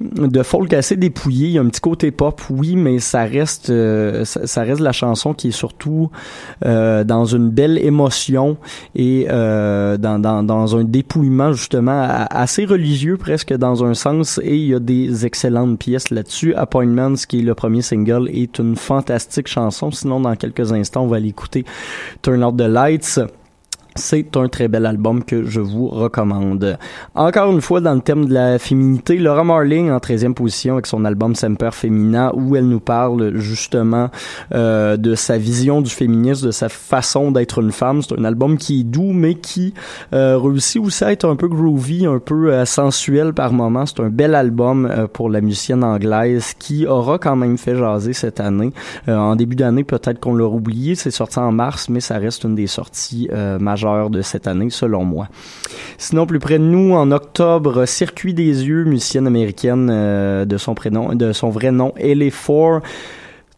de 0.00 0.42
folk 0.42 0.72
assez 0.72 0.96
dépouillé. 0.96 1.48
Il 1.48 1.52
y 1.52 1.58
a 1.58 1.62
un 1.62 1.68
petit 1.68 1.80
côté 1.80 2.10
pop, 2.10 2.40
oui, 2.50 2.76
mais 2.76 2.98
ça 2.98 3.24
reste, 3.24 3.70
euh, 3.70 4.24
ça, 4.24 4.46
ça 4.46 4.62
reste 4.62 4.80
la 4.80 4.92
chanson 4.92 5.34
qui 5.34 5.48
est 5.48 5.50
surtout 5.50 6.10
euh, 6.64 7.04
dans 7.04 7.24
une 7.24 7.50
belle 7.50 7.78
émotion 7.78 8.56
et 8.94 9.26
euh, 9.30 9.96
dans, 9.96 10.18
dans, 10.18 10.42
dans 10.42 10.76
un 10.76 10.84
dépouillement 10.84 11.41
justement 11.50 12.26
assez 12.30 12.64
religieux 12.64 13.16
presque 13.16 13.52
dans 13.52 13.84
un 13.84 13.94
sens 13.94 14.38
et 14.44 14.56
il 14.56 14.68
y 14.68 14.74
a 14.74 14.78
des 14.78 15.26
excellentes 15.26 15.78
pièces 15.80 16.10
là-dessus. 16.10 16.54
Appointments 16.54 17.14
qui 17.28 17.40
est 17.40 17.42
le 17.42 17.54
premier 17.54 17.82
single 17.82 18.28
est 18.30 18.60
une 18.60 18.76
fantastique 18.76 19.48
chanson. 19.48 19.90
Sinon 19.90 20.20
dans 20.20 20.36
quelques 20.36 20.72
instants 20.72 21.02
on 21.02 21.08
va 21.08 21.18
l'écouter 21.18 21.64
Turn 22.22 22.44
Out 22.44 22.56
the 22.56 22.68
Lights. 22.68 23.18
C'est 23.94 24.36
un 24.36 24.48
très 24.48 24.68
bel 24.68 24.86
album 24.86 25.22
que 25.22 25.44
je 25.44 25.60
vous 25.60 25.88
recommande. 25.88 26.78
Encore 27.14 27.50
une 27.50 27.60
fois, 27.60 27.80
dans 27.80 27.94
le 27.94 28.00
thème 28.00 28.26
de 28.26 28.34
la 28.34 28.58
féminité, 28.58 29.18
Laura 29.18 29.44
Marling 29.44 29.90
en 29.90 29.98
13e 29.98 30.34
position 30.34 30.74
avec 30.74 30.86
son 30.86 31.04
album 31.04 31.34
Semper 31.34 31.70
Femina, 31.72 32.32
où 32.34 32.56
elle 32.56 32.68
nous 32.68 32.80
parle 32.80 33.36
justement 33.36 34.10
euh, 34.54 34.96
de 34.96 35.14
sa 35.14 35.38
vision 35.38 35.80
du 35.82 35.90
féminisme, 35.90 36.46
de 36.46 36.52
sa 36.52 36.68
façon 36.68 37.30
d'être 37.30 37.60
une 37.60 37.72
femme. 37.72 38.02
C'est 38.02 38.18
un 38.18 38.24
album 38.24 38.56
qui 38.56 38.80
est 38.80 38.84
doux, 38.84 39.12
mais 39.12 39.34
qui 39.34 39.74
euh, 40.12 40.38
réussit 40.38 40.80
aussi 40.80 41.04
à 41.04 41.12
être 41.12 41.28
un 41.28 41.36
peu 41.36 41.48
groovy, 41.48 42.06
un 42.06 42.18
peu 42.18 42.52
euh, 42.52 42.64
sensuel 42.64 43.32
par 43.34 43.52
moments. 43.52 43.86
C'est 43.86 44.00
un 44.00 44.08
bel 44.08 44.34
album 44.34 44.86
euh, 44.86 45.06
pour 45.06 45.28
la 45.28 45.40
musicienne 45.40 45.84
anglaise 45.84 46.54
qui 46.58 46.86
aura 46.86 47.18
quand 47.18 47.36
même 47.36 47.58
fait 47.58 47.76
jaser 47.76 48.12
cette 48.12 48.40
année. 48.40 48.72
Euh, 49.08 49.16
en 49.16 49.36
début 49.36 49.56
d'année, 49.56 49.84
peut-être 49.84 50.20
qu'on 50.20 50.34
l'a 50.34 50.46
oublié, 50.46 50.94
c'est 50.94 51.10
sorti 51.10 51.38
en 51.38 51.52
mars, 51.52 51.88
mais 51.88 52.00
ça 52.00 52.18
reste 52.18 52.44
une 52.44 52.54
des 52.54 52.66
sorties 52.66 53.28
euh, 53.32 53.58
de 54.10 54.22
cette 54.22 54.46
année, 54.46 54.70
selon 54.70 55.04
moi. 55.04 55.28
Sinon, 55.98 56.26
plus 56.26 56.38
près 56.38 56.58
de 56.58 56.64
nous, 56.64 56.94
en 56.94 57.10
octobre, 57.10 57.84
Circuit 57.86 58.34
des 58.34 58.66
yeux, 58.66 58.84
musicienne 58.84 59.26
américaine 59.26 59.88
euh, 59.90 60.44
de 60.44 60.56
son 60.56 60.74
prénom, 60.74 61.14
de 61.14 61.32
son 61.32 61.50
vrai 61.50 61.72
nom, 61.72 61.92
Ellie 61.96 62.30
Four. 62.30 62.80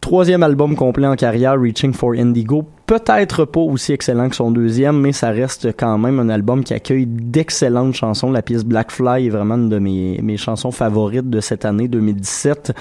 Troisième 0.01 0.43
album 0.43 0.77
complet 0.77 1.07
en 1.07 1.17
carrière, 1.17 1.59
Reaching 1.59 1.93
for 1.93 2.13
Indigo. 2.13 2.67
Peut-être 2.87 3.45
pas 3.45 3.61
aussi 3.61 3.93
excellent 3.93 4.29
que 4.29 4.37
son 4.37 4.51
deuxième, 4.51 5.01
mais 5.01 5.13
ça 5.13 5.31
reste 5.31 5.69
quand 5.79 5.97
même 5.97 6.21
un 6.21 6.29
album 6.29 6.63
qui 6.63 6.75
accueille 6.75 7.07
d'excellentes 7.07 7.95
chansons. 7.95 8.31
La 8.31 8.43
pièce 8.43 8.65
Black 8.65 8.91
Fly 8.91 9.27
est 9.27 9.31
vraiment 9.31 9.55
une 9.55 9.71
de 9.71 9.79
mes, 9.79 10.21
mes 10.23 10.37
chansons 10.37 10.71
favorites 10.71 11.31
de 11.31 11.41
cette 11.41 11.65
année 11.65 11.89
2017. 11.89 12.75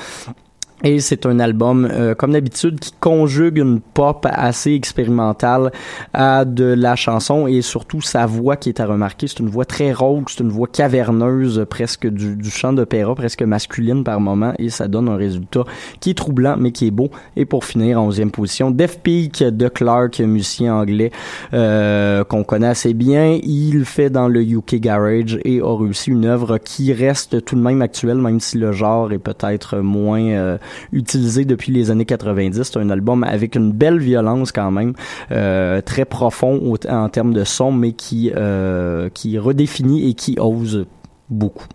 Et 0.86 1.00
c'est 1.00 1.26
un 1.26 1.40
album, 1.40 1.88
euh, 1.90 2.14
comme 2.14 2.34
d'habitude, 2.34 2.78
qui 2.78 2.92
conjugue 3.00 3.58
une 3.58 3.80
pop 3.80 4.28
assez 4.30 4.74
expérimentale 4.74 5.72
à 6.14 6.44
de 6.44 6.66
la 6.66 6.98
chanson 6.98 7.48
et 7.48 7.62
surtout 7.62 8.02
sa 8.02 8.26
voix 8.26 8.58
qui 8.58 8.68
est 8.68 8.82
à 8.82 8.86
remarquer. 8.86 9.28
C'est 9.28 9.40
une 9.40 9.50
voix 9.50 9.64
très 9.64 9.94
rauque, 9.94 10.30
c'est 10.30 10.44
une 10.44 10.50
voix 10.50 10.68
caverneuse, 10.68 11.66
presque 11.70 12.06
du, 12.08 12.36
du 12.36 12.50
chant 12.50 12.74
d'opéra, 12.74 13.16
presque 13.16 13.44
masculine 13.44 14.04
par 14.04 14.20
moment, 14.20 14.54
et 14.60 14.70
ça 14.70 14.90
donne 14.90 15.08
un 15.08 15.16
résultat 15.16 15.64
qui 16.02 16.10
est 16.10 16.18
troublant, 16.18 16.58
mais 16.60 16.74
qui 16.74 16.88
est 16.88 16.92
beau. 16.92 17.10
Et 17.38 17.46
pour 17.46 17.64
finir, 17.64 18.02
en 18.02 18.10
11e 18.10 18.32
position, 18.32 18.70
Def 18.70 19.00
Peak 19.00 19.42
de 19.42 19.70
Clark, 19.70 20.20
musicien 20.20 20.76
anglais 20.76 21.12
euh, 21.54 22.26
qu'on 22.26 22.44
connaît 22.44 22.68
assez 22.68 22.94
bien. 22.94 23.40
Il 23.42 23.86
fait 23.86 24.10
dans 24.10 24.28
le 24.28 24.42
UK 24.44 24.76
Garage 24.82 25.40
et 25.46 25.62
a 25.62 25.78
réussi 25.78 26.12
une 26.12 26.26
œuvre 26.26 26.58
qui 26.58 26.92
reste 26.92 27.46
tout 27.46 27.56
de 27.56 27.62
même 27.62 27.82
actuelle, 27.82 28.18
même 28.18 28.42
si 28.42 28.58
le 28.58 28.74
genre 28.74 29.14
est 29.14 29.18
peut-être 29.18 29.78
moins... 29.78 30.24
euh, 30.24 30.58
utilisé 30.92 31.46
depuis 31.46 31.72
les 31.72 31.92
années 31.92 32.06
90. 32.06 32.64
C'est 32.64 32.78
un 32.78 32.90
album 32.90 33.24
avec 33.24 33.56
une 33.56 33.72
belle 33.72 34.00
violence 34.00 34.52
quand 34.52 34.72
même, 34.72 34.94
euh, 35.32 35.82
très 35.82 36.06
profond 36.06 36.74
en 36.90 37.10
termes 37.10 37.34
de 37.34 37.44
son, 37.44 37.72
mais 37.72 37.94
qui 37.94 38.32
euh, 38.36 39.10
qui 39.10 39.38
redéfinit 39.38 40.10
et 40.10 40.14
qui 40.14 40.38
ose 40.40 40.86
beaucoup. 41.30 41.68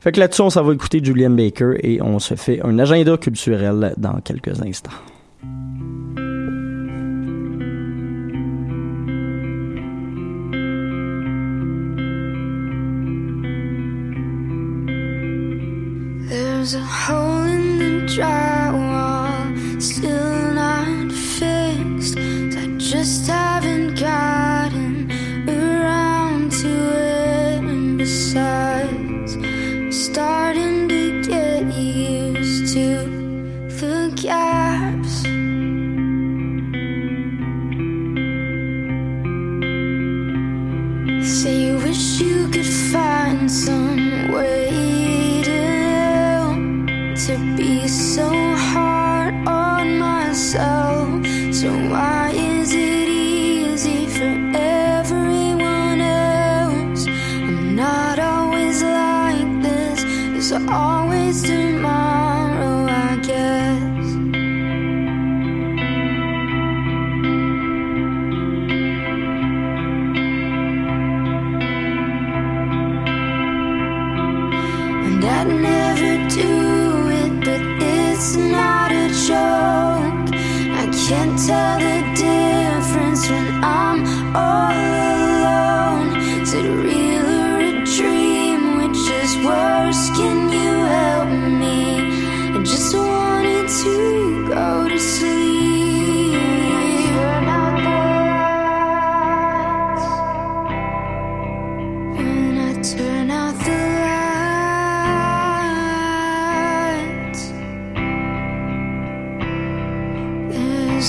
Fait 0.00 0.12
que 0.12 0.20
là-dessus, 0.20 0.40
on 0.40 0.50
s'en 0.50 0.62
va 0.62 0.72
écouter 0.72 1.00
Julian 1.02 1.30
Baker 1.30 1.74
et 1.82 2.00
on 2.00 2.18
se 2.18 2.34
fait 2.34 2.60
un 2.64 2.78
agenda 2.78 3.18
culturel 3.18 3.94
dans 3.98 4.20
quelques 4.20 4.62
instants. 4.62 4.90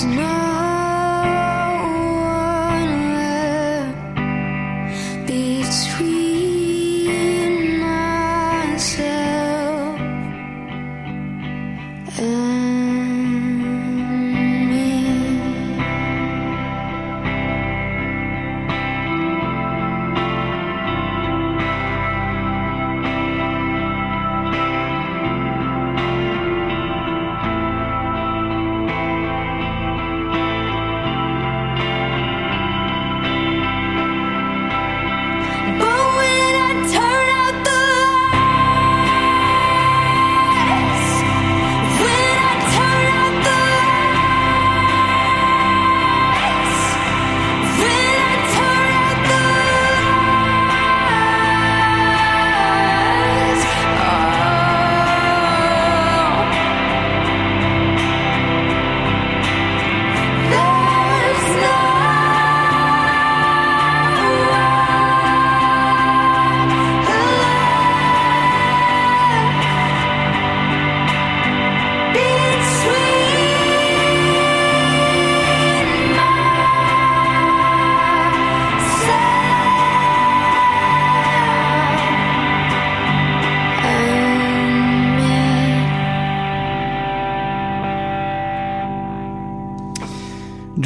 It's 0.04 0.51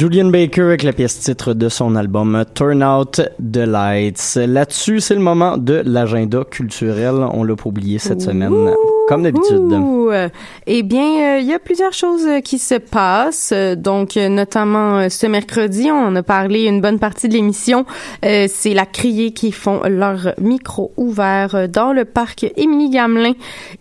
Julian 0.09 0.29
Baker 0.29 0.61
avec 0.61 0.83
la 0.83 0.93
pièce 0.93 1.19
titre 1.19 1.53
de 1.53 1.67
son 1.67 1.97
album 1.97 2.45
Turn 2.53 2.81
Out 2.81 3.19
the 3.39 3.57
Lights. 3.57 4.37
Là-dessus, 4.37 5.01
c'est 5.01 5.15
le 5.15 5.19
moment 5.19 5.57
de 5.57 5.83
l'agenda 5.85 6.45
culturel. 6.49 7.15
On 7.33 7.43
l'a 7.43 7.57
pas 7.57 7.67
oublié 7.67 7.99
cette 7.99 8.21
semaine, 8.21 8.53
comme 9.09 9.23
d'habitude. 9.23 9.69
Ouh. 10.07 10.29
Eh 10.65 10.83
bien, 10.83 11.37
euh, 11.37 11.39
il 11.39 11.45
y 11.47 11.53
a 11.53 11.59
plusieurs 11.59 11.93
choses 11.93 12.25
euh, 12.25 12.39
qui 12.41 12.59
se 12.59 12.75
passent. 12.75 13.51
Euh, 13.53 13.75
Donc, 13.75 14.17
euh, 14.17 14.29
notamment 14.29 14.97
euh, 14.97 15.09
ce 15.09 15.27
mercredi, 15.27 15.89
on 15.91 16.07
en 16.07 16.15
a 16.15 16.23
parlé 16.23 16.65
une 16.65 16.81
bonne 16.81 16.99
partie 16.99 17.27
de 17.27 17.33
l'émission. 17.33 17.85
Euh, 18.25 18.47
c'est 18.49 18.73
la 18.73 18.85
Criée 18.85 19.31
qui 19.31 19.51
font 19.51 19.81
leur 19.87 20.33
micro 20.39 20.91
ouvert 20.97 21.55
euh, 21.55 21.67
dans 21.67 21.93
le 21.93 22.05
parc 22.05 22.45
Émilie 22.55 22.89
Gamelin. 22.89 23.33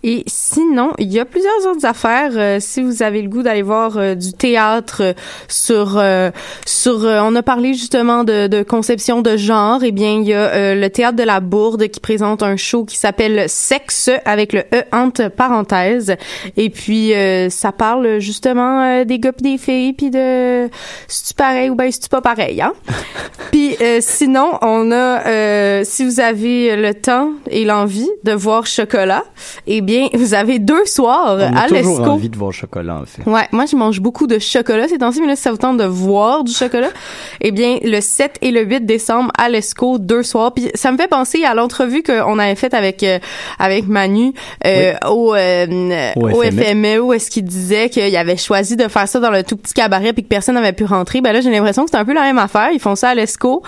Et 0.03 0.25
sinon, 0.27 0.93
il 0.99 1.13
y 1.13 1.19
a 1.21 1.25
plusieurs 1.25 1.67
autres 1.67 1.85
affaires. 1.87 2.33
Euh, 2.35 2.59
si 2.61 2.83
vous 2.83 3.03
avez 3.03 3.23
le 3.23 3.29
goût 3.29 3.43
d'aller 3.43 3.63
voir 3.63 3.97
euh, 3.97 4.15
du 4.15 4.33
théâtre 4.33 4.99
euh, 5.03 5.13
sur 5.49 5.97
euh, 5.99 6.31
sur, 6.67 7.05
euh, 7.05 7.21
on 7.23 7.35
a 7.35 7.43
parlé 7.43 7.75
justement 7.75 8.25
de, 8.25 8.47
de 8.47 8.63
conception 8.63 9.23
de 9.23 9.37
genre. 9.37 9.81
Eh 9.83 9.93
bien, 9.93 10.21
il 10.21 10.27
y 10.29 10.35
a 10.35 10.39
euh, 10.39 10.75
le 10.75 10.91
théâtre 10.91 11.17
de 11.17 11.23
la 11.23 11.41
Bourde 11.41 11.89
qui 11.89 12.01
présente 12.01 12.43
un 12.43 12.57
show 12.57 12.85
qui 12.85 12.97
s'appelle 12.97 13.49
Sexe 13.49 14.11
avec 14.25 14.53
le 14.53 14.61
E 14.75 14.83
entre 14.93 15.29
parenthèses. 15.29 16.16
Et 16.57 16.71
puis 16.71 17.15
euh, 17.15 17.51
ça 17.51 17.73
parle 17.73 18.19
justement 18.19 18.83
euh, 18.83 19.05
des 19.05 19.19
gars 19.19 19.33
pis 19.33 19.43
des 19.43 19.59
filles 19.59 19.93
puis 19.93 20.11
de 20.11 20.69
si 21.09 21.25
tu 21.27 21.35
pareil 21.35 21.71
ou 21.71 21.75
ben 21.75 21.91
si 21.91 22.01
tu 22.01 22.09
pas 22.09 22.21
pareil, 22.21 22.61
hein? 22.61 22.73
puis 23.53 23.77
euh, 23.81 23.99
sinon, 24.01 24.59
on 24.63 24.91
a 24.93 25.27
euh, 25.27 25.83
si 25.85 26.05
vous 26.05 26.21
avez 26.21 26.77
le 26.77 26.95
temps 26.95 27.31
et 27.51 27.65
l'envie 27.65 28.09
de 28.25 28.33
voir 28.33 28.67
Chocolat, 28.67 29.25
eh 29.67 29.81
bien, 29.81 30.09
vous 30.15 30.35
avez 30.35 30.59
deux 30.59 30.85
soirs 30.87 31.37
On 31.39 31.57
a 31.57 31.61
à 31.61 31.69
toujours 31.69 31.99
l'Esco. 31.99 32.11
envie 32.11 32.29
de 32.29 32.37
voir 32.37 32.53
chocolat, 32.53 33.01
en 33.03 33.07
fait. 33.07 33.29
Ouais, 33.29 33.47
moi 33.53 33.67
je 33.67 33.77
mange 33.77 34.01
beaucoup 34.01 34.27
de 34.27 34.39
chocolat 34.39 34.89
ces 34.89 34.99
temps-ci, 34.99 35.21
mais 35.21 35.29
là 35.29 35.37
si 35.37 35.43
ça 35.43 35.51
vous 35.51 35.57
tente 35.57 35.77
de 35.79 35.85
voir 35.85 36.45
du 36.45 36.53
chocolat, 36.53 36.91
eh 37.41 37.51
bien 37.51 37.79
le 37.83 38.01
7 38.01 38.39
et 38.43 38.51
le 38.51 38.63
8 38.63 38.87
décembre 38.87 39.31
à 39.39 39.49
l'Esco, 39.49 39.99
deux 39.99 40.23
soirs. 40.23 40.53
Puis 40.55 40.71
ça 40.75 40.91
me 40.93 40.97
fait 40.97 41.09
penser 41.09 41.45
à 41.45 41.55
l'entrevue 41.55 42.03
qu'on 42.03 42.39
avait 42.39 42.55
faite 42.55 42.75
avec 42.75 43.03
euh, 43.03 43.19
avec 43.59 43.87
Manu 43.87 44.33
euh, 44.65 44.95
au, 45.09 45.35
euh, 45.35 46.06
Au 46.17 46.29
au 46.29 46.43
FME. 46.43 46.99
Où 47.01 47.13
est-ce 47.13 47.31
qu'il 47.31 47.45
disait 47.45 47.89
qu'il 47.89 48.17
avait 48.17 48.37
choisi 48.37 48.77
de 48.77 48.89
faire 48.89 49.09
ça 49.09 49.21
dans 49.21 49.31
le 49.31 49.43
tout 49.43 49.57
petit 49.57 49.75
cabaret 49.75 50.13
puis 50.13 50.23
que 50.23 50.29
personne 50.29 50.55
n'avait 50.55 50.73
pu 50.73 50.85
rentrer. 50.85 51.21
Ben 51.21 51.33
là 51.33 51.41
j'ai 51.41 51.51
l'impression 51.51 51.85
que 51.85 51.91
c'est 51.91 51.97
un 51.97 52.05
peu 52.05 52.15
la 52.15 52.23
même 52.23 52.39
affaire. 52.39 52.71
Ils 52.73 52.81
font 52.81 52.97
ça 52.97 53.11
à 53.11 53.15
l'Esco. 53.15 53.63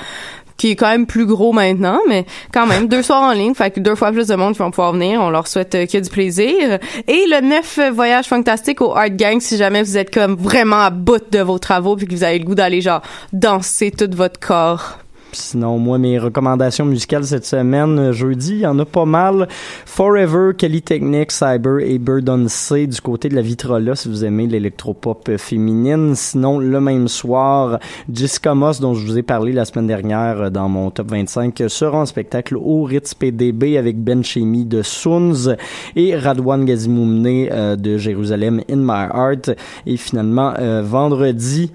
qui 0.59 0.73
est 0.73 0.77
quand 0.77 0.89
même 0.89 1.07
plus 1.07 1.25
gros 1.25 1.53
maintenant, 1.53 2.01
mais 2.09 2.27
quand 2.53 2.67
même 2.67 2.89
deux 2.89 3.03
soirs 3.03 3.23
en 3.23 3.33
ligne, 3.33 3.55
fait 3.55 3.71
que 3.71 3.79
deux 3.81 3.95
fois 3.95 4.11
plus 4.11 4.27
de 4.27 4.35
monde 4.35 4.55
qui 4.55 4.59
vont 4.59 4.71
pouvoir 4.71 4.93
venir. 4.93 5.21
On 5.23 5.31
leur 5.31 5.47
souhaite 5.47 5.75
euh, 5.77 5.87
que 5.87 5.99
du 5.99 6.11
plaisir. 6.11 6.79
Et 7.07 7.25
le 7.29 7.41
neuf 7.41 7.79
euh, 7.79 7.91
voyage 7.93 8.27
fantastique 8.27 8.81
au 8.81 8.95
Art 8.95 9.11
Gang, 9.11 9.41
si 9.41 9.57
jamais 9.57 9.83
vous 9.83 9.97
êtes 9.97 10.13
comme 10.13 10.35
vraiment 10.35 10.81
à 10.81 10.91
bout 10.91 11.23
de 11.31 11.39
vos 11.39 11.59
travaux 11.59 11.95
puis 11.95 12.07
que 12.07 12.13
vous 12.13 12.25
avez 12.25 12.41
le 12.41 12.45
goût 12.45 12.57
d'aller 12.57 12.81
genre 12.81 13.03
danser 13.33 13.93
tout 13.93 14.11
votre 14.13 14.41
corps. 14.41 14.99
Sinon, 15.33 15.79
moi, 15.79 15.99
mes 15.99 16.19
recommandations 16.19 16.87
musicales 16.87 17.25
cette 17.25 17.45
semaine, 17.45 17.99
euh, 17.99 18.13
jeudi, 18.13 18.53
il 18.55 18.61
y 18.61 18.67
en 18.67 18.79
a 18.79 18.85
pas 18.85 19.05
mal. 19.05 19.47
Forever, 19.85 20.53
Kelly 20.57 20.81
Technique, 20.81 21.33
Cyber 21.33 21.81
et 21.81 21.99
Bird 21.99 22.49
C 22.49 22.87
du 22.87 23.01
côté 23.01 23.29
de 23.29 23.35
la 23.35 23.43
Vitrola, 23.43 23.95
si 23.95 24.09
vous 24.09 24.25
aimez 24.25 24.47
l'électropop 24.47 25.29
euh, 25.29 25.39
féminine. 25.39 26.15
Sinon, 26.15 26.59
le 26.59 26.81
même 26.81 27.09
soir, 27.09 27.79
Jessica 28.13 28.55
dont 28.81 28.95
je 28.95 29.07
vous 29.07 29.19
ai 29.19 29.23
parlé 29.23 29.53
la 29.53 29.67
semaine 29.67 29.87
dernière 29.87 30.41
euh, 30.43 30.51
dans 30.51 30.69
mon 30.69 30.91
top 30.91 31.11
25, 31.11 31.63
sera 31.69 31.99
en 31.99 32.07
spectacle 32.07 32.57
au 32.57 32.85
Ritz 32.85 33.13
PDB 33.15 33.77
avec 33.77 34.03
Ben 34.03 34.25
Chemi 34.25 34.65
de 34.65 34.81
Soons 34.83 35.55
et 35.95 36.17
Radwan 36.17 36.65
Gazimoumne 36.65 37.77
de 37.77 37.99
Jérusalem 37.99 38.63
in 38.71 38.77
My 38.77 39.09
Heart. 39.13 39.51
Et 39.87 39.97
finalement, 39.97 40.55
vendredi, 40.83 41.71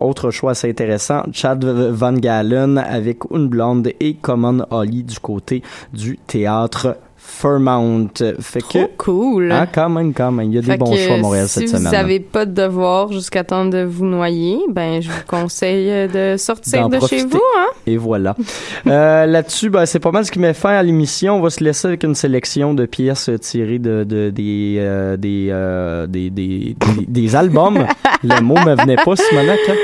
autre 0.00 0.30
choix 0.30 0.52
assez 0.52 0.68
intéressant, 0.68 1.22
Chad 1.32 1.64
Van 1.64 2.12
Galen 2.12 2.78
avec 2.78 3.18
Une 3.30 3.48
Blonde 3.48 3.92
et 4.00 4.14
Common 4.14 4.66
Holly 4.70 5.04
du 5.04 5.18
côté 5.18 5.62
du 5.92 6.18
théâtre 6.26 6.96
Fairmount. 7.22 8.08
Fait 8.40 8.60
Trop 8.60 8.86
que, 8.86 8.96
cool. 8.96 9.52
ah, 9.52 9.66
quand 9.72 9.88
même, 9.88 10.12
quand 10.14 10.30
même, 10.32 10.48
il 10.50 10.54
y 10.54 10.58
a 10.58 10.62
des 10.62 10.72
Fait 10.72 10.76
bons 10.78 10.94
choix 10.96 11.14
à 11.14 11.18
Montréal 11.18 11.48
si 11.48 11.60
cette 11.60 11.70
vous 11.70 11.76
semaine. 11.76 11.92
n'avez 11.92 12.18
pas 12.20 12.46
de 12.46 12.52
devoir 12.52 13.12
jusqu'à 13.12 13.44
temps 13.44 13.64
de 13.66 13.82
vous 13.82 14.04
noyer, 14.06 14.58
ben 14.70 15.00
je 15.02 15.08
vous 15.10 15.22
conseille 15.28 16.08
de 16.08 16.36
sortir 16.38 16.88
de 16.88 16.96
profiter. 16.96 17.20
chez 17.22 17.26
vous, 17.26 17.40
hein. 17.58 17.66
Et 17.86 17.96
voilà. 17.96 18.34
Euh, 18.86 19.26
Là-dessus, 19.30 19.70
ben, 19.70 19.86
c'est 19.86 20.00
pas 20.00 20.10
mal 20.10 20.24
ce 20.24 20.30
qui 20.32 20.38
met 20.38 20.54
fin 20.54 20.70
à 20.70 20.82
l'émission. 20.82 21.36
On 21.36 21.40
va 21.40 21.50
se 21.50 21.62
laisser 21.62 21.88
avec 21.88 22.02
une 22.04 22.14
sélection 22.14 22.74
de 22.74 22.86
pièces 22.86 23.30
tirées 23.40 23.78
de, 23.78 24.04
de- 24.04 24.30
des, 24.30 24.76
euh, 24.78 25.16
des, 25.16 25.48
euh, 25.50 26.06
des, 26.06 26.30
des, 26.30 26.74
des, 26.98 27.06
des 27.06 27.36
albums. 27.36 27.86
Le 28.22 28.40
mot 28.42 28.54
me 28.56 28.74
venait 28.80 28.96
pas, 28.96 29.16
Simonac. 29.16 29.58
hein? 29.68 29.74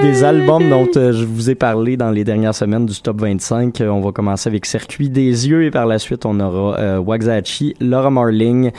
Des 0.00 0.22
albums 0.22 0.68
dont 0.70 0.88
euh, 0.96 1.12
je 1.12 1.24
vous 1.24 1.50
ai 1.50 1.56
parlé 1.56 1.96
dans 1.96 2.10
les 2.10 2.22
dernières 2.22 2.54
semaines 2.54 2.86
du 2.86 3.00
top 3.00 3.20
25. 3.20 3.80
Euh, 3.80 3.88
on 3.88 4.00
va 4.00 4.12
commencer 4.12 4.48
avec 4.48 4.64
Circuit 4.64 5.08
des 5.08 5.48
yeux 5.48 5.64
et 5.64 5.70
par 5.72 5.86
la 5.86 5.98
suite, 5.98 6.24
on 6.24 6.38
aura 6.38 6.78
euh, 6.78 6.98
Waxahachie, 6.98 7.74
Laura 7.80 8.10
Marling, 8.10 8.70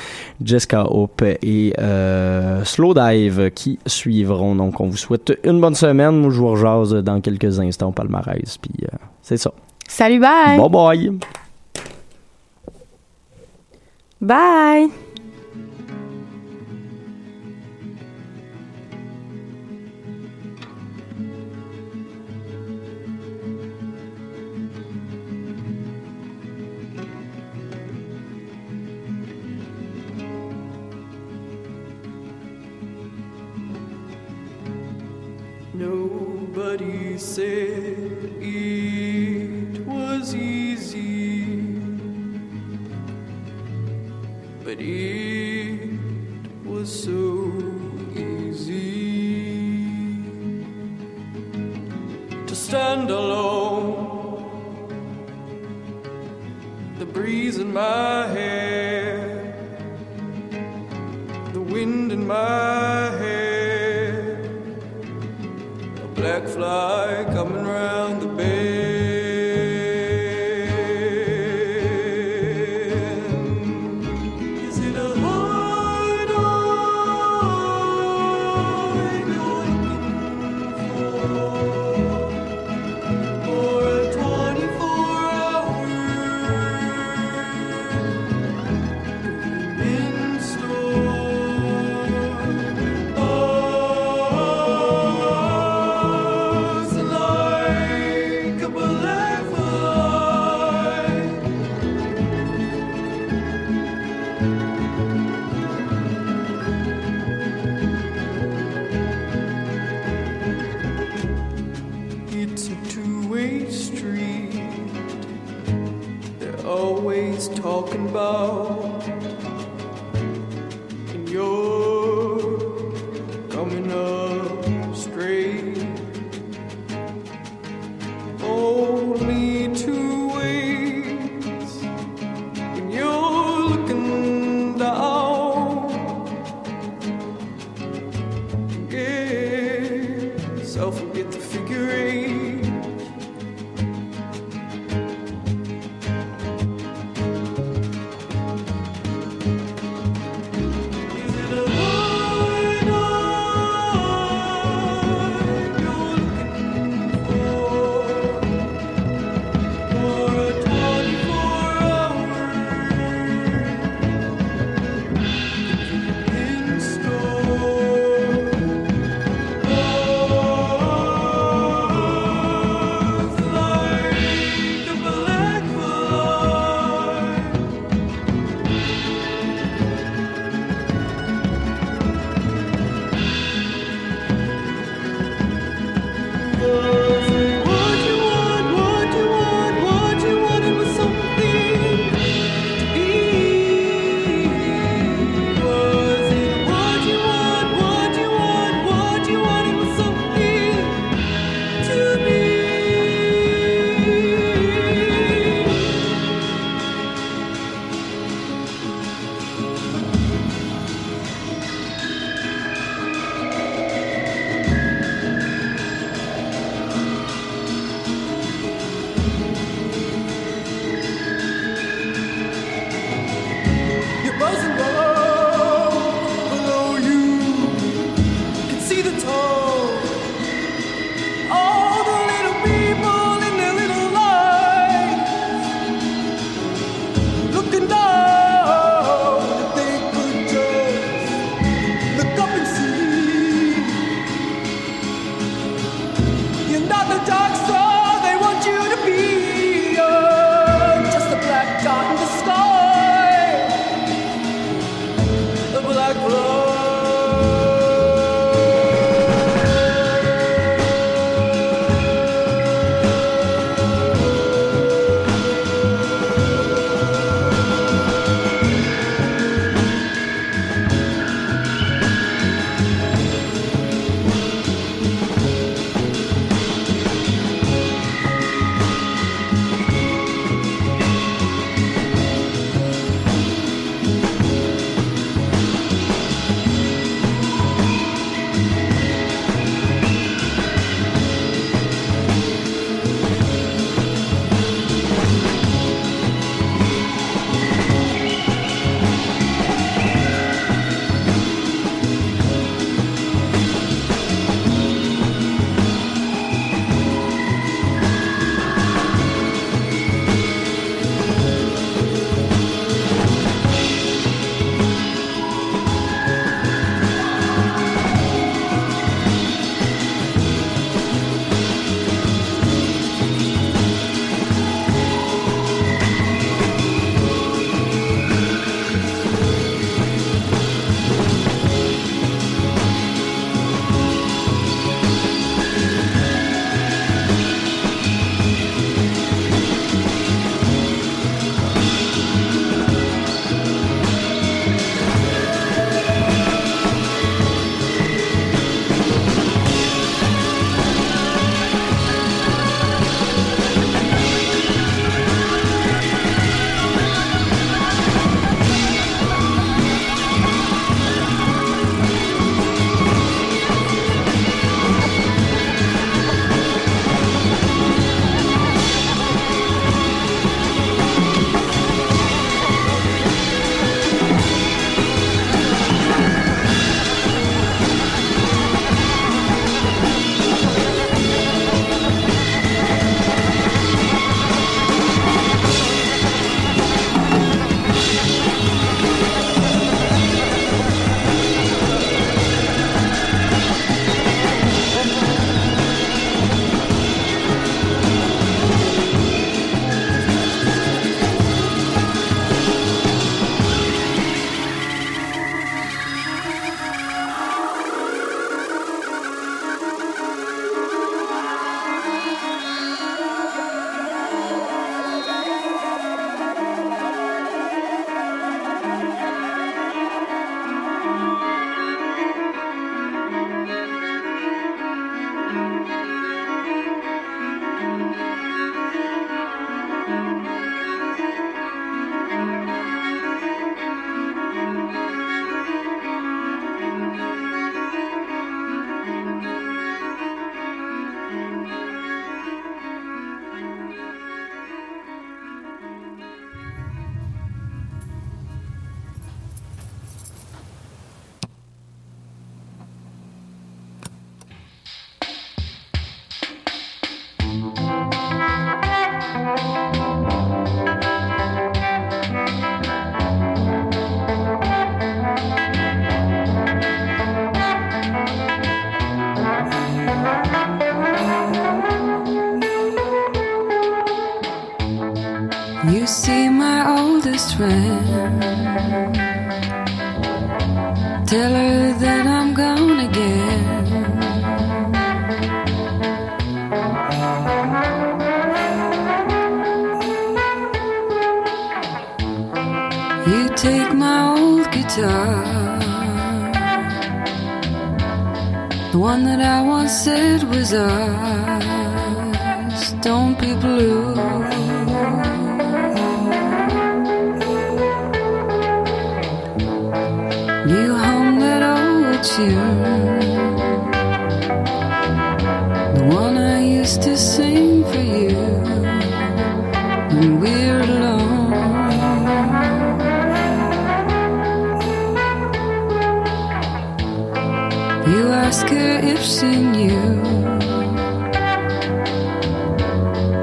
Jessica 0.42 0.86
Hope 0.90 1.22
et 1.22 1.74
euh, 1.78 2.64
Slow 2.64 2.94
Dive 2.94 3.52
qui 3.52 3.80
suivront. 3.86 4.56
Donc, 4.56 4.80
on 4.80 4.88
vous 4.88 4.98
souhaite 4.98 5.38
une 5.44 5.60
bonne 5.60 5.76
semaine. 5.76 6.22
Moi, 6.22 6.32
je 6.32 6.40
vous 6.40 6.52
rejase 6.52 6.94
dans 6.94 7.20
quelques 7.20 7.60
instants 7.60 7.90
au 7.90 7.94
palmarès. 7.94 8.58
Puis, 8.58 8.86
c'est 9.22 9.38
ça. 9.38 9.52
Salut, 9.88 10.20
bye! 10.20 10.58
Bye 10.58 10.70
bye! 10.70 11.20
Bye! 14.22 15.09
Said 37.20 38.32
it 38.40 39.86
was 39.86 40.34
easy, 40.34 41.44
but 44.64 44.80
it 44.80 46.00
was 46.64 46.88
so 47.04 47.52
easy 48.16 49.04
to 52.48 52.56
stand 52.56 53.10
alone. 53.12 54.88
The 57.00 57.06
breeze 57.06 57.58
in 57.58 57.74
my 57.74 58.28
hair, 58.28 59.54
the 61.52 61.60
wind 61.60 62.14
in 62.14 62.26
my 62.26 63.10
hair. 63.18 63.59
Black 66.20 66.46
fly 66.50 67.26
coming 67.34 67.64
round 67.64 68.22
the 68.22 68.28
bend. 68.28 68.79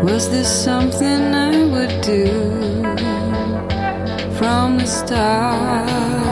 Was 0.07 0.31
this 0.31 0.49
something 0.49 1.35
I 1.35 1.65
would 1.65 2.01
do 2.01 2.29
from 4.39 4.79
the 4.79 4.87
start? 4.87 6.26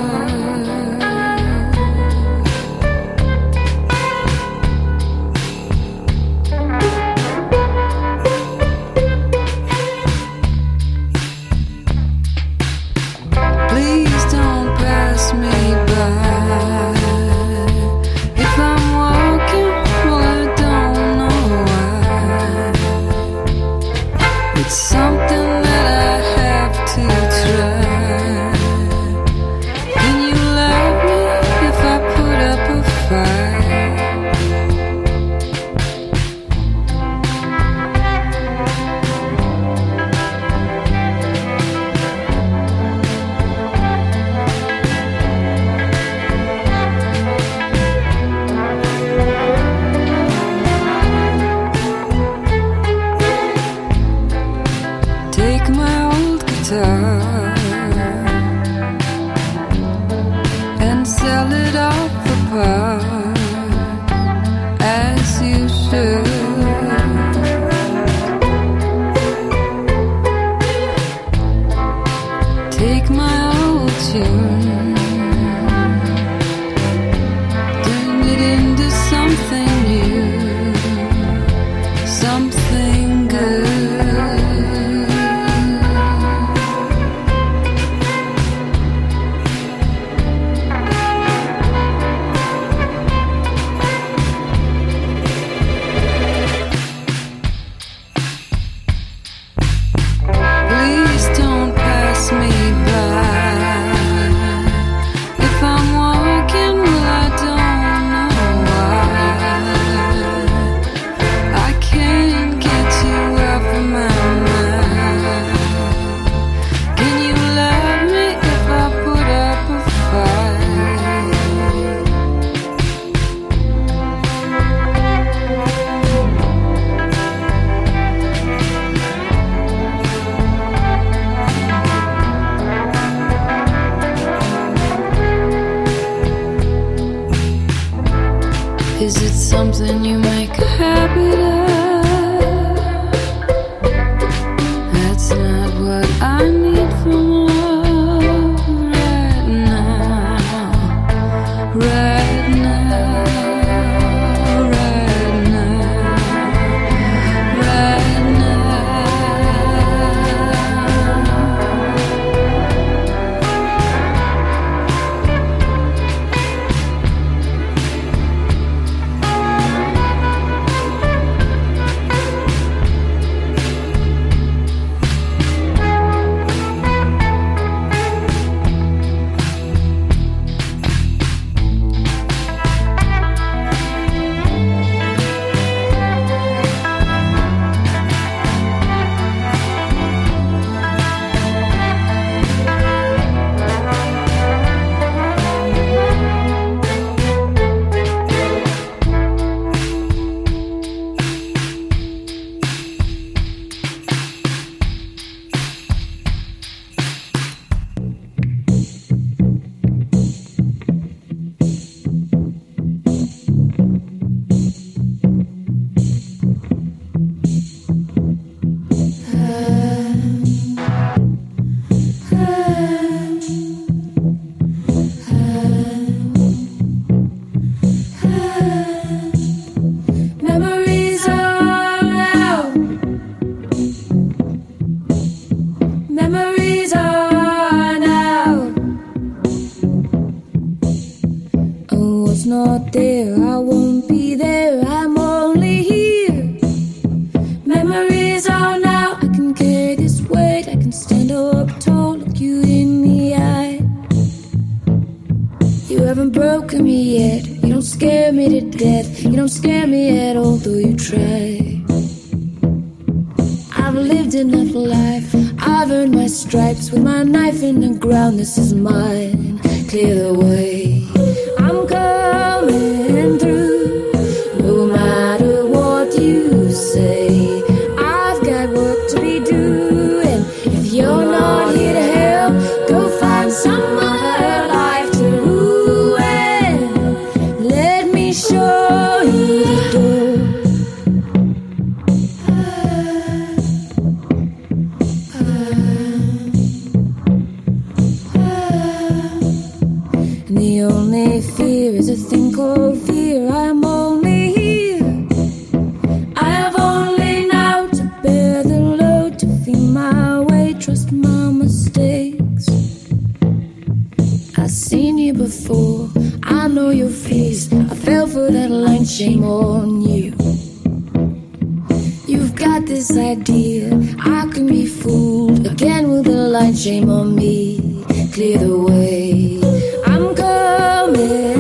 Yeah. 331.25 331.54